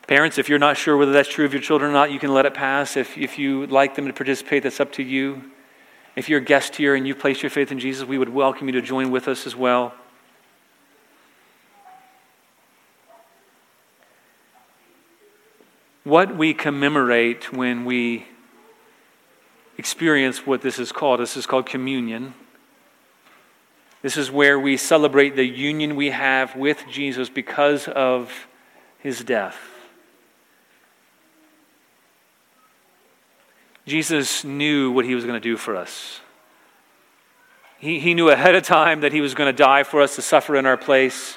Parents, 0.06 0.38
if 0.38 0.48
you're 0.48 0.58
not 0.58 0.76
sure 0.76 0.96
whether 0.96 1.12
that's 1.12 1.28
true 1.28 1.44
of 1.44 1.52
your 1.52 1.62
children 1.62 1.90
or 1.90 1.94
not, 1.94 2.12
you 2.12 2.18
can 2.18 2.32
let 2.32 2.46
it 2.46 2.54
pass. 2.54 2.96
If, 2.96 3.18
if 3.18 3.38
you 3.38 3.66
like 3.66 3.96
them 3.96 4.06
to 4.06 4.12
participate, 4.12 4.62
that's 4.62 4.80
up 4.80 4.92
to 4.92 5.02
you. 5.02 5.50
If 6.14 6.28
you're 6.28 6.40
a 6.40 6.44
guest 6.44 6.76
here 6.76 6.94
and 6.94 7.06
you've 7.06 7.18
placed 7.18 7.42
your 7.42 7.50
faith 7.50 7.72
in 7.72 7.78
Jesus, 7.78 8.06
we 8.06 8.16
would 8.16 8.28
welcome 8.28 8.68
you 8.68 8.72
to 8.72 8.82
join 8.82 9.10
with 9.10 9.28
us 9.28 9.46
as 9.46 9.56
well. 9.56 9.94
What 16.06 16.36
we 16.36 16.54
commemorate 16.54 17.52
when 17.52 17.84
we 17.84 18.28
experience 19.76 20.46
what 20.46 20.62
this 20.62 20.78
is 20.78 20.92
called. 20.92 21.18
This 21.18 21.36
is 21.36 21.46
called 21.46 21.66
communion. 21.66 22.32
This 24.02 24.16
is 24.16 24.30
where 24.30 24.56
we 24.56 24.76
celebrate 24.76 25.34
the 25.34 25.42
union 25.42 25.96
we 25.96 26.10
have 26.10 26.54
with 26.54 26.84
Jesus 26.88 27.28
because 27.28 27.88
of 27.88 28.46
his 29.00 29.24
death. 29.24 29.58
Jesus 33.84 34.44
knew 34.44 34.92
what 34.92 35.06
he 35.06 35.16
was 35.16 35.24
going 35.24 35.34
to 35.34 35.40
do 35.40 35.56
for 35.56 35.74
us. 35.74 36.20
He, 37.80 37.98
he 37.98 38.14
knew 38.14 38.28
ahead 38.28 38.54
of 38.54 38.62
time 38.62 39.00
that 39.00 39.12
he 39.12 39.20
was 39.20 39.34
going 39.34 39.52
to 39.52 39.56
die 39.60 39.82
for 39.82 40.00
us 40.00 40.14
to 40.14 40.22
suffer 40.22 40.54
in 40.54 40.66
our 40.66 40.76
place. 40.76 41.36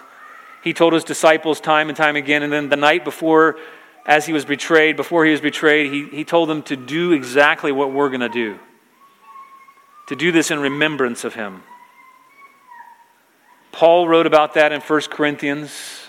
He 0.63 0.73
told 0.73 0.93
his 0.93 1.03
disciples 1.03 1.59
time 1.59 1.89
and 1.89 1.97
time 1.97 2.15
again, 2.15 2.43
and 2.43 2.53
then 2.53 2.69
the 2.69 2.75
night 2.75 3.03
before 3.03 3.57
as 4.05 4.25
he 4.25 4.33
was 4.33 4.45
betrayed, 4.45 4.95
before 4.95 5.25
he 5.25 5.31
was 5.31 5.41
betrayed, 5.41 5.91
he, 5.91 6.05
he 6.07 6.23
told 6.23 6.49
them 6.49 6.63
to 6.63 6.75
do 6.75 7.11
exactly 7.11 7.71
what 7.71 7.91
we're 7.91 8.09
going 8.09 8.21
to 8.21 8.29
do. 8.29 8.59
To 10.07 10.15
do 10.15 10.31
this 10.31 10.51
in 10.51 10.59
remembrance 10.59 11.23
of 11.23 11.35
him. 11.35 11.63
Paul 13.71 14.07
wrote 14.07 14.25
about 14.25 14.55
that 14.55 14.71
in 14.71 14.81
1 14.81 15.01
Corinthians. 15.09 16.07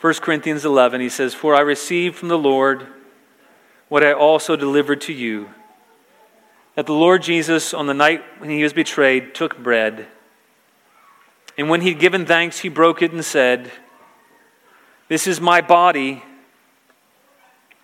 1 0.00 0.14
Corinthians 0.14 0.64
11, 0.64 1.00
he 1.00 1.08
says, 1.08 1.32
For 1.32 1.54
I 1.54 1.60
received 1.60 2.16
from 2.16 2.28
the 2.28 2.38
Lord 2.38 2.86
what 3.88 4.02
I 4.02 4.12
also 4.12 4.56
delivered 4.56 5.00
to 5.02 5.12
you 5.12 5.48
that 6.74 6.86
the 6.86 6.92
Lord 6.92 7.22
Jesus, 7.22 7.74
on 7.74 7.86
the 7.86 7.94
night 7.94 8.22
when 8.38 8.50
he 8.50 8.62
was 8.62 8.72
betrayed, 8.72 9.34
took 9.34 9.58
bread. 9.58 10.06
And 11.58 11.68
when 11.68 11.82
he'd 11.82 11.98
given 11.98 12.24
thanks, 12.24 12.60
he 12.60 12.68
broke 12.68 13.02
it 13.02 13.12
and 13.12 13.24
said, 13.24 13.70
this 15.08 15.26
is 15.26 15.40
my 15.40 15.60
body. 15.60 16.22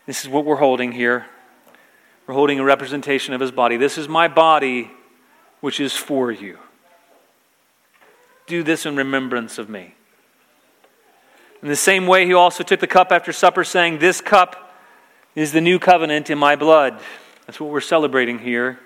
This 0.06 0.22
is 0.24 0.28
what 0.28 0.44
we're 0.44 0.56
holding 0.56 0.92
here. 0.92 1.26
We're 2.26 2.34
holding 2.34 2.58
a 2.58 2.64
representation 2.64 3.34
of 3.34 3.40
his 3.40 3.50
body. 3.50 3.76
This 3.76 3.98
is 3.98 4.08
my 4.08 4.28
body, 4.28 4.90
which 5.60 5.80
is 5.80 5.94
for 5.94 6.30
you. 6.30 6.58
Do 8.46 8.62
this 8.62 8.86
in 8.86 8.96
remembrance 8.96 9.58
of 9.58 9.68
me. 9.68 9.94
In 11.62 11.68
the 11.68 11.76
same 11.76 12.06
way, 12.06 12.26
he 12.26 12.34
also 12.34 12.62
took 12.62 12.80
the 12.80 12.86
cup 12.86 13.10
after 13.10 13.32
supper, 13.32 13.64
saying, 13.64 13.98
This 13.98 14.20
cup 14.20 14.74
is 15.34 15.52
the 15.52 15.60
new 15.60 15.78
covenant 15.78 16.30
in 16.30 16.38
my 16.38 16.56
blood. 16.56 17.00
That's 17.46 17.58
what 17.58 17.70
we're 17.70 17.80
celebrating 17.80 18.38
here. 18.38 18.78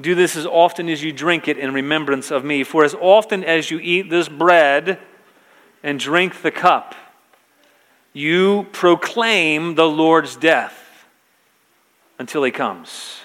Do 0.00 0.14
this 0.14 0.36
as 0.36 0.46
often 0.46 0.88
as 0.88 1.02
you 1.02 1.12
drink 1.12 1.48
it 1.48 1.58
in 1.58 1.74
remembrance 1.74 2.30
of 2.30 2.44
me. 2.44 2.62
For 2.62 2.84
as 2.84 2.94
often 2.94 3.42
as 3.42 3.70
you 3.70 3.80
eat 3.80 4.08
this 4.10 4.28
bread 4.28 5.00
and 5.82 6.00
drink 6.00 6.42
the 6.42 6.50
cup, 6.50 6.94
you 8.12 8.66
proclaim 8.72 9.74
the 9.74 9.88
Lord's 9.88 10.36
death 10.36 11.06
until 12.18 12.42
he 12.42 12.50
comes. 12.50 13.20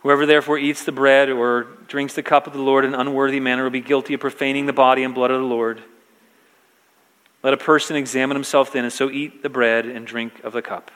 Whoever 0.00 0.24
therefore 0.24 0.58
eats 0.58 0.84
the 0.84 0.92
bread 0.92 1.28
or 1.28 1.64
drinks 1.88 2.14
the 2.14 2.22
cup 2.22 2.46
of 2.46 2.52
the 2.52 2.62
Lord 2.62 2.84
in 2.84 2.94
an 2.94 3.00
unworthy 3.00 3.40
manner 3.40 3.64
will 3.64 3.70
be 3.70 3.80
guilty 3.80 4.14
of 4.14 4.20
profaning 4.20 4.66
the 4.66 4.72
body 4.72 5.02
and 5.02 5.14
blood 5.14 5.30
of 5.30 5.40
the 5.40 5.46
Lord. 5.46 5.82
Let 7.42 7.52
a 7.52 7.58
person 7.58 7.96
examine 7.96 8.36
himself 8.36 8.72
then, 8.72 8.84
and 8.84 8.92
so 8.92 9.10
eat 9.10 9.42
the 9.42 9.48
bread 9.48 9.86
and 9.86 10.06
drink 10.06 10.42
of 10.44 10.52
the 10.52 10.62
cup. 10.62 10.90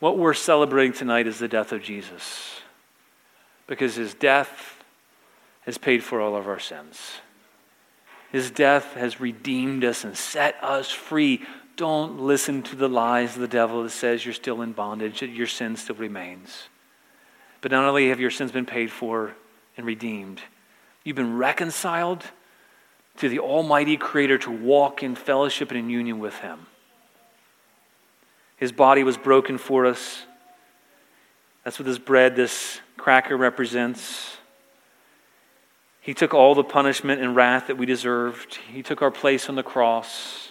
What 0.00 0.18
we're 0.18 0.34
celebrating 0.34 0.92
tonight 0.92 1.26
is 1.26 1.38
the 1.38 1.48
death 1.48 1.72
of 1.72 1.82
Jesus, 1.82 2.60
because 3.66 3.94
his 3.94 4.14
death 4.14 4.82
has 5.62 5.78
paid 5.78 6.04
for 6.04 6.20
all 6.20 6.36
of 6.36 6.46
our 6.46 6.58
sins. 6.58 7.18
His 8.34 8.50
death 8.50 8.94
has 8.94 9.20
redeemed 9.20 9.84
us 9.84 10.02
and 10.02 10.16
set 10.16 10.56
us 10.60 10.90
free. 10.90 11.42
Don't 11.76 12.18
listen 12.18 12.64
to 12.64 12.74
the 12.74 12.88
lies 12.88 13.36
of 13.36 13.40
the 13.40 13.46
devil 13.46 13.84
that 13.84 13.90
says 13.90 14.24
you're 14.24 14.34
still 14.34 14.60
in 14.60 14.72
bondage, 14.72 15.20
that 15.20 15.30
your 15.30 15.46
sin 15.46 15.76
still 15.76 15.94
remains. 15.94 16.64
But 17.60 17.70
not 17.70 17.84
only 17.84 18.08
have 18.08 18.18
your 18.18 18.32
sins 18.32 18.50
been 18.50 18.66
paid 18.66 18.90
for 18.90 19.36
and 19.76 19.86
redeemed, 19.86 20.40
you've 21.04 21.14
been 21.14 21.36
reconciled 21.36 22.24
to 23.18 23.28
the 23.28 23.38
Almighty 23.38 23.96
Creator 23.96 24.38
to 24.38 24.50
walk 24.50 25.04
in 25.04 25.14
fellowship 25.14 25.70
and 25.70 25.78
in 25.78 25.88
union 25.88 26.18
with 26.18 26.34
Him. 26.38 26.66
His 28.56 28.72
body 28.72 29.04
was 29.04 29.16
broken 29.16 29.58
for 29.58 29.86
us. 29.86 30.24
That's 31.62 31.78
what 31.78 31.86
this 31.86 31.98
bread, 31.98 32.34
this 32.34 32.80
cracker 32.96 33.36
represents. 33.36 34.38
He 36.04 36.12
took 36.12 36.34
all 36.34 36.54
the 36.54 36.62
punishment 36.62 37.22
and 37.22 37.34
wrath 37.34 37.68
that 37.68 37.78
we 37.78 37.86
deserved. 37.86 38.58
He 38.70 38.82
took 38.82 39.00
our 39.00 39.10
place 39.10 39.48
on 39.48 39.54
the 39.54 39.62
cross, 39.62 40.50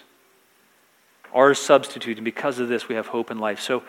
our 1.31 1.53
substitute. 1.53 2.17
And 2.17 2.25
because 2.25 2.57
of 2.57 2.69
this, 2.69 2.89
we 2.89 2.95
have 2.95 3.05
hope 3.05 3.29
in 3.29 3.37
life. 3.37 3.59
So 3.59 3.83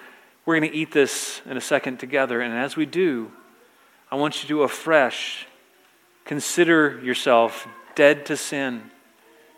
we're 0.44 0.61
going 0.61 0.70
to 0.70 0.77
eat 0.77 0.92
this 0.92 1.40
in 1.46 1.57
a 1.57 1.62
second 1.62 1.98
together. 1.98 2.42
And 2.42 2.53
as 2.53 2.77
we 2.77 2.85
do, 2.85 3.33
I 4.11 4.16
want 4.16 4.42
you 4.42 4.48
to 4.50 4.62
afresh 4.62 5.46
consider 6.27 7.00
yourself 7.03 7.66
dead 7.94 8.27
to 8.27 8.37
sin 8.37 8.90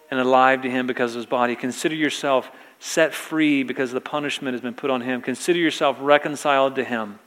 and 0.09 0.21
alive 0.21 0.63
to 0.63 0.71
Him 0.71 0.87
because 0.87 1.11
of 1.11 1.17
His 1.17 1.27
body. 1.27 1.57
Consider 1.57 1.97
yourself 1.97 2.53
set 2.79 3.15
free 3.15 3.65
because 3.65 3.91
the 3.91 4.01
punishment 4.01 4.55
has 4.55 4.61
been 4.61 4.75
put 4.75 4.91
on 4.91 5.01
Him. 5.01 5.23
Consider 5.23 5.59
yourself 5.59 5.97
reconciled 6.01 6.77
to 6.77 6.85
Him 6.85 7.19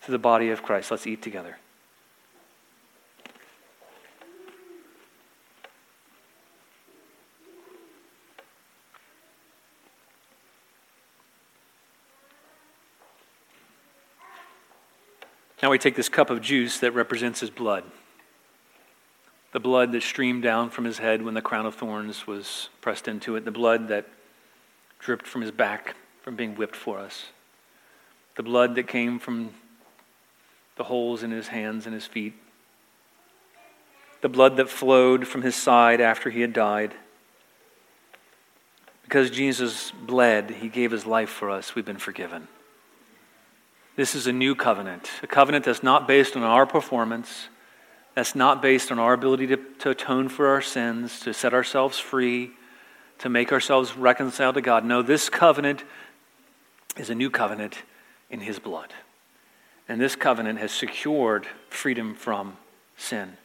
through 0.00 0.14
the 0.14 0.18
body 0.18 0.50
of 0.50 0.64
Christ. 0.64 0.90
Let's 0.90 1.06
eat 1.06 1.22
together. 1.22 1.58
Now 15.62 15.70
we 15.70 15.78
take 15.78 15.94
this 15.94 16.08
cup 16.08 16.30
of 16.30 16.40
juice 16.40 16.78
that 16.80 16.92
represents 16.92 17.40
his 17.40 17.50
blood. 17.50 17.84
The 19.52 19.60
blood 19.60 19.92
that 19.92 20.02
streamed 20.02 20.42
down 20.42 20.70
from 20.70 20.84
his 20.84 20.98
head 20.98 21.22
when 21.22 21.34
the 21.34 21.42
crown 21.42 21.66
of 21.66 21.74
thorns 21.74 22.26
was 22.26 22.70
pressed 22.80 23.08
into 23.08 23.36
it, 23.36 23.44
the 23.44 23.50
blood 23.50 23.88
that 23.88 24.06
dripped 24.98 25.26
from 25.26 25.42
his 25.42 25.50
back 25.50 25.96
from 26.22 26.36
being 26.36 26.54
whipped 26.54 26.76
for 26.76 26.98
us, 26.98 27.26
the 28.36 28.42
blood 28.42 28.74
that 28.76 28.86
came 28.86 29.18
from 29.18 29.50
the 30.76 30.84
holes 30.84 31.22
in 31.22 31.30
his 31.30 31.48
hands 31.48 31.84
and 31.84 31.94
his 31.94 32.06
feet, 32.06 32.34
the 34.20 34.28
blood 34.28 34.56
that 34.56 34.68
flowed 34.68 35.26
from 35.26 35.42
his 35.42 35.56
side 35.56 36.00
after 36.00 36.30
he 36.30 36.40
had 36.40 36.52
died. 36.52 36.94
Because 39.02 39.30
Jesus 39.30 39.90
bled, 39.90 40.50
he 40.50 40.68
gave 40.68 40.90
his 40.90 41.04
life 41.04 41.30
for 41.30 41.50
us, 41.50 41.74
we've 41.74 41.84
been 41.84 41.98
forgiven. 41.98 42.48
This 44.00 44.14
is 44.14 44.26
a 44.26 44.32
new 44.32 44.54
covenant, 44.54 45.10
a 45.22 45.26
covenant 45.26 45.66
that's 45.66 45.82
not 45.82 46.08
based 46.08 46.34
on 46.34 46.42
our 46.42 46.64
performance, 46.64 47.48
that's 48.14 48.34
not 48.34 48.62
based 48.62 48.90
on 48.90 48.98
our 48.98 49.12
ability 49.12 49.48
to, 49.48 49.58
to 49.80 49.90
atone 49.90 50.30
for 50.30 50.46
our 50.46 50.62
sins, 50.62 51.20
to 51.20 51.34
set 51.34 51.52
ourselves 51.52 51.98
free, 51.98 52.52
to 53.18 53.28
make 53.28 53.52
ourselves 53.52 53.98
reconciled 53.98 54.54
to 54.54 54.62
God. 54.62 54.86
No, 54.86 55.02
this 55.02 55.28
covenant 55.28 55.84
is 56.96 57.10
a 57.10 57.14
new 57.14 57.28
covenant 57.28 57.82
in 58.30 58.40
His 58.40 58.58
blood. 58.58 58.94
And 59.86 60.00
this 60.00 60.16
covenant 60.16 60.60
has 60.60 60.72
secured 60.72 61.46
freedom 61.68 62.14
from 62.14 62.56
sin. 62.96 63.36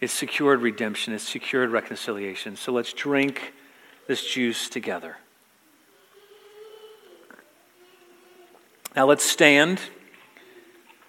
It's 0.00 0.12
secured 0.12 0.62
redemption. 0.62 1.14
It's 1.14 1.28
secured 1.28 1.70
reconciliation. 1.70 2.56
So 2.56 2.72
let's 2.72 2.92
drink 2.92 3.54
this 4.08 4.28
juice 4.28 4.68
together. 4.68 5.18
Now 8.94 9.06
let's 9.06 9.24
stand. 9.24 9.80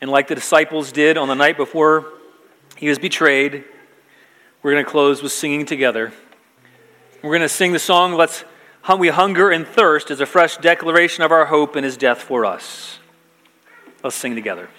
And 0.01 0.09
like 0.09 0.27
the 0.27 0.35
disciples 0.35 0.91
did 0.91 1.17
on 1.17 1.27
the 1.27 1.35
night 1.35 1.57
before 1.57 2.11
he 2.77 2.89
was 2.89 2.99
betrayed, 2.99 3.63
we're 4.61 4.71
going 4.71 4.83
to 4.83 4.89
close 4.89 5.21
with 5.21 5.31
singing 5.31 5.65
together. 5.65 6.13
We're 7.21 7.31
going 7.31 7.41
to 7.41 7.49
sing 7.49 7.71
the 7.71 7.79
song, 7.79 8.13
Let's 8.13 8.43
We 8.97 9.09
Hunger 9.09 9.49
and 9.49 9.65
Thirst, 9.65 10.11
as 10.11 10.19
a 10.19 10.25
fresh 10.25 10.57
declaration 10.57 11.23
of 11.23 11.31
our 11.31 11.45
hope 11.45 11.75
in 11.75 11.83
his 11.83 11.97
death 11.97 12.21
for 12.21 12.45
us. 12.45 12.99
Let's 14.03 14.15
sing 14.15 14.35
together. 14.35 14.69